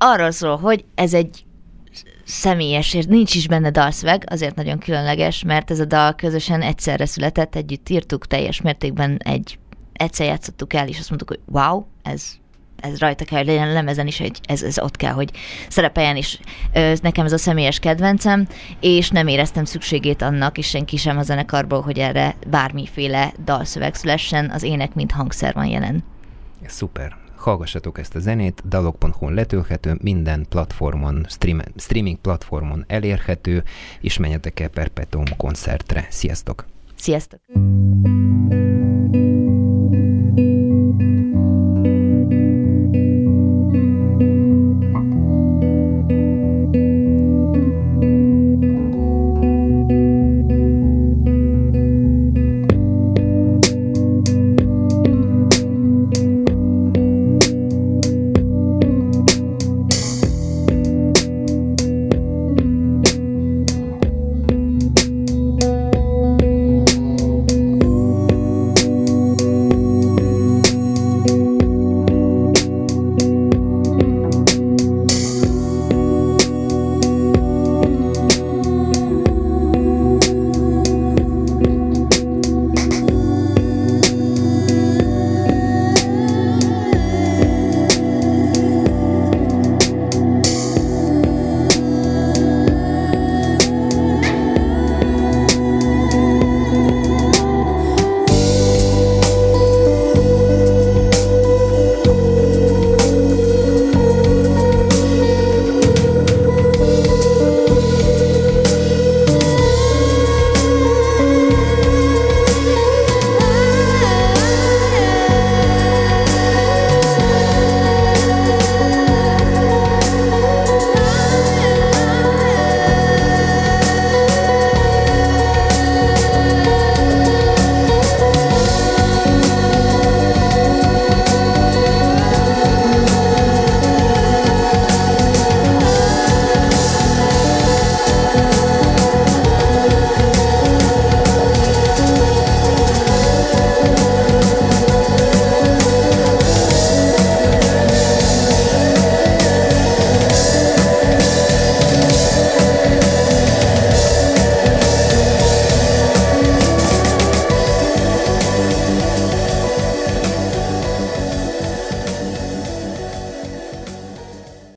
Arról 0.00 0.30
szól, 0.30 0.56
hogy 0.56 0.84
ez 0.94 1.14
egy 1.14 1.44
személyes, 2.24 2.94
és 2.94 3.04
nincs 3.04 3.34
is 3.34 3.48
benne 3.48 3.70
dalszöveg, 3.70 4.24
azért 4.26 4.54
nagyon 4.54 4.78
különleges, 4.78 5.42
mert 5.44 5.70
ez 5.70 5.80
a 5.80 5.84
dal 5.84 6.14
közösen 6.14 6.62
egyszerre 6.62 7.06
született, 7.06 7.54
együtt 7.54 7.88
írtuk 7.88 8.26
teljes 8.26 8.60
mértékben 8.60 9.16
egy, 9.24 9.58
egyszer 9.92 10.26
játszottuk 10.26 10.72
el, 10.72 10.88
és 10.88 10.98
azt 10.98 11.08
mondtuk, 11.08 11.28
hogy 11.28 11.40
wow, 11.46 11.84
ez, 12.02 12.38
ez 12.80 12.98
rajta 12.98 13.24
kell, 13.24 13.38
hogy 13.38 13.46
legyen 13.46 13.72
lemezen 13.72 14.06
is, 14.06 14.18
hogy 14.18 14.40
ez, 14.46 14.62
ez 14.62 14.78
ott 14.78 14.96
kell, 14.96 15.12
hogy 15.12 15.30
szerepeljen 15.68 16.16
is. 16.16 16.40
Ö, 16.72 16.92
Nekem 17.02 17.24
ez 17.24 17.32
a 17.32 17.38
személyes 17.38 17.78
kedvencem, 17.78 18.46
és 18.80 19.10
nem 19.10 19.26
éreztem 19.26 19.64
szükségét 19.64 20.22
annak, 20.22 20.58
és 20.58 20.66
senki 20.68 20.96
sem 20.96 21.18
a 21.18 21.22
zenekarból, 21.22 21.80
hogy 21.80 21.98
erre 21.98 22.34
bármiféle 22.46 23.32
dalszöveg 23.44 23.94
szülessen, 23.94 24.50
az 24.50 24.62
ének, 24.62 24.94
mint 24.94 25.12
hangszer 25.12 25.54
van 25.54 25.66
jelen. 25.66 26.04
Szuper. 26.66 27.16
Hallgassatok 27.36 27.98
ezt 27.98 28.14
a 28.14 28.18
zenét, 28.18 28.62
dalog.hu 28.68 29.30
letölthető, 29.30 29.98
minden 30.02 30.46
platformon, 30.48 31.26
stream, 31.28 31.60
streaming 31.76 32.16
platformon 32.16 32.84
elérhető, 32.86 33.62
és 34.00 34.18
menjetek 34.18 34.60
el 34.60 34.68
Perpetuum 34.68 35.36
koncertre. 35.36 36.06
Sziasztok! 36.10 36.66
Sziasztok! 36.96 37.40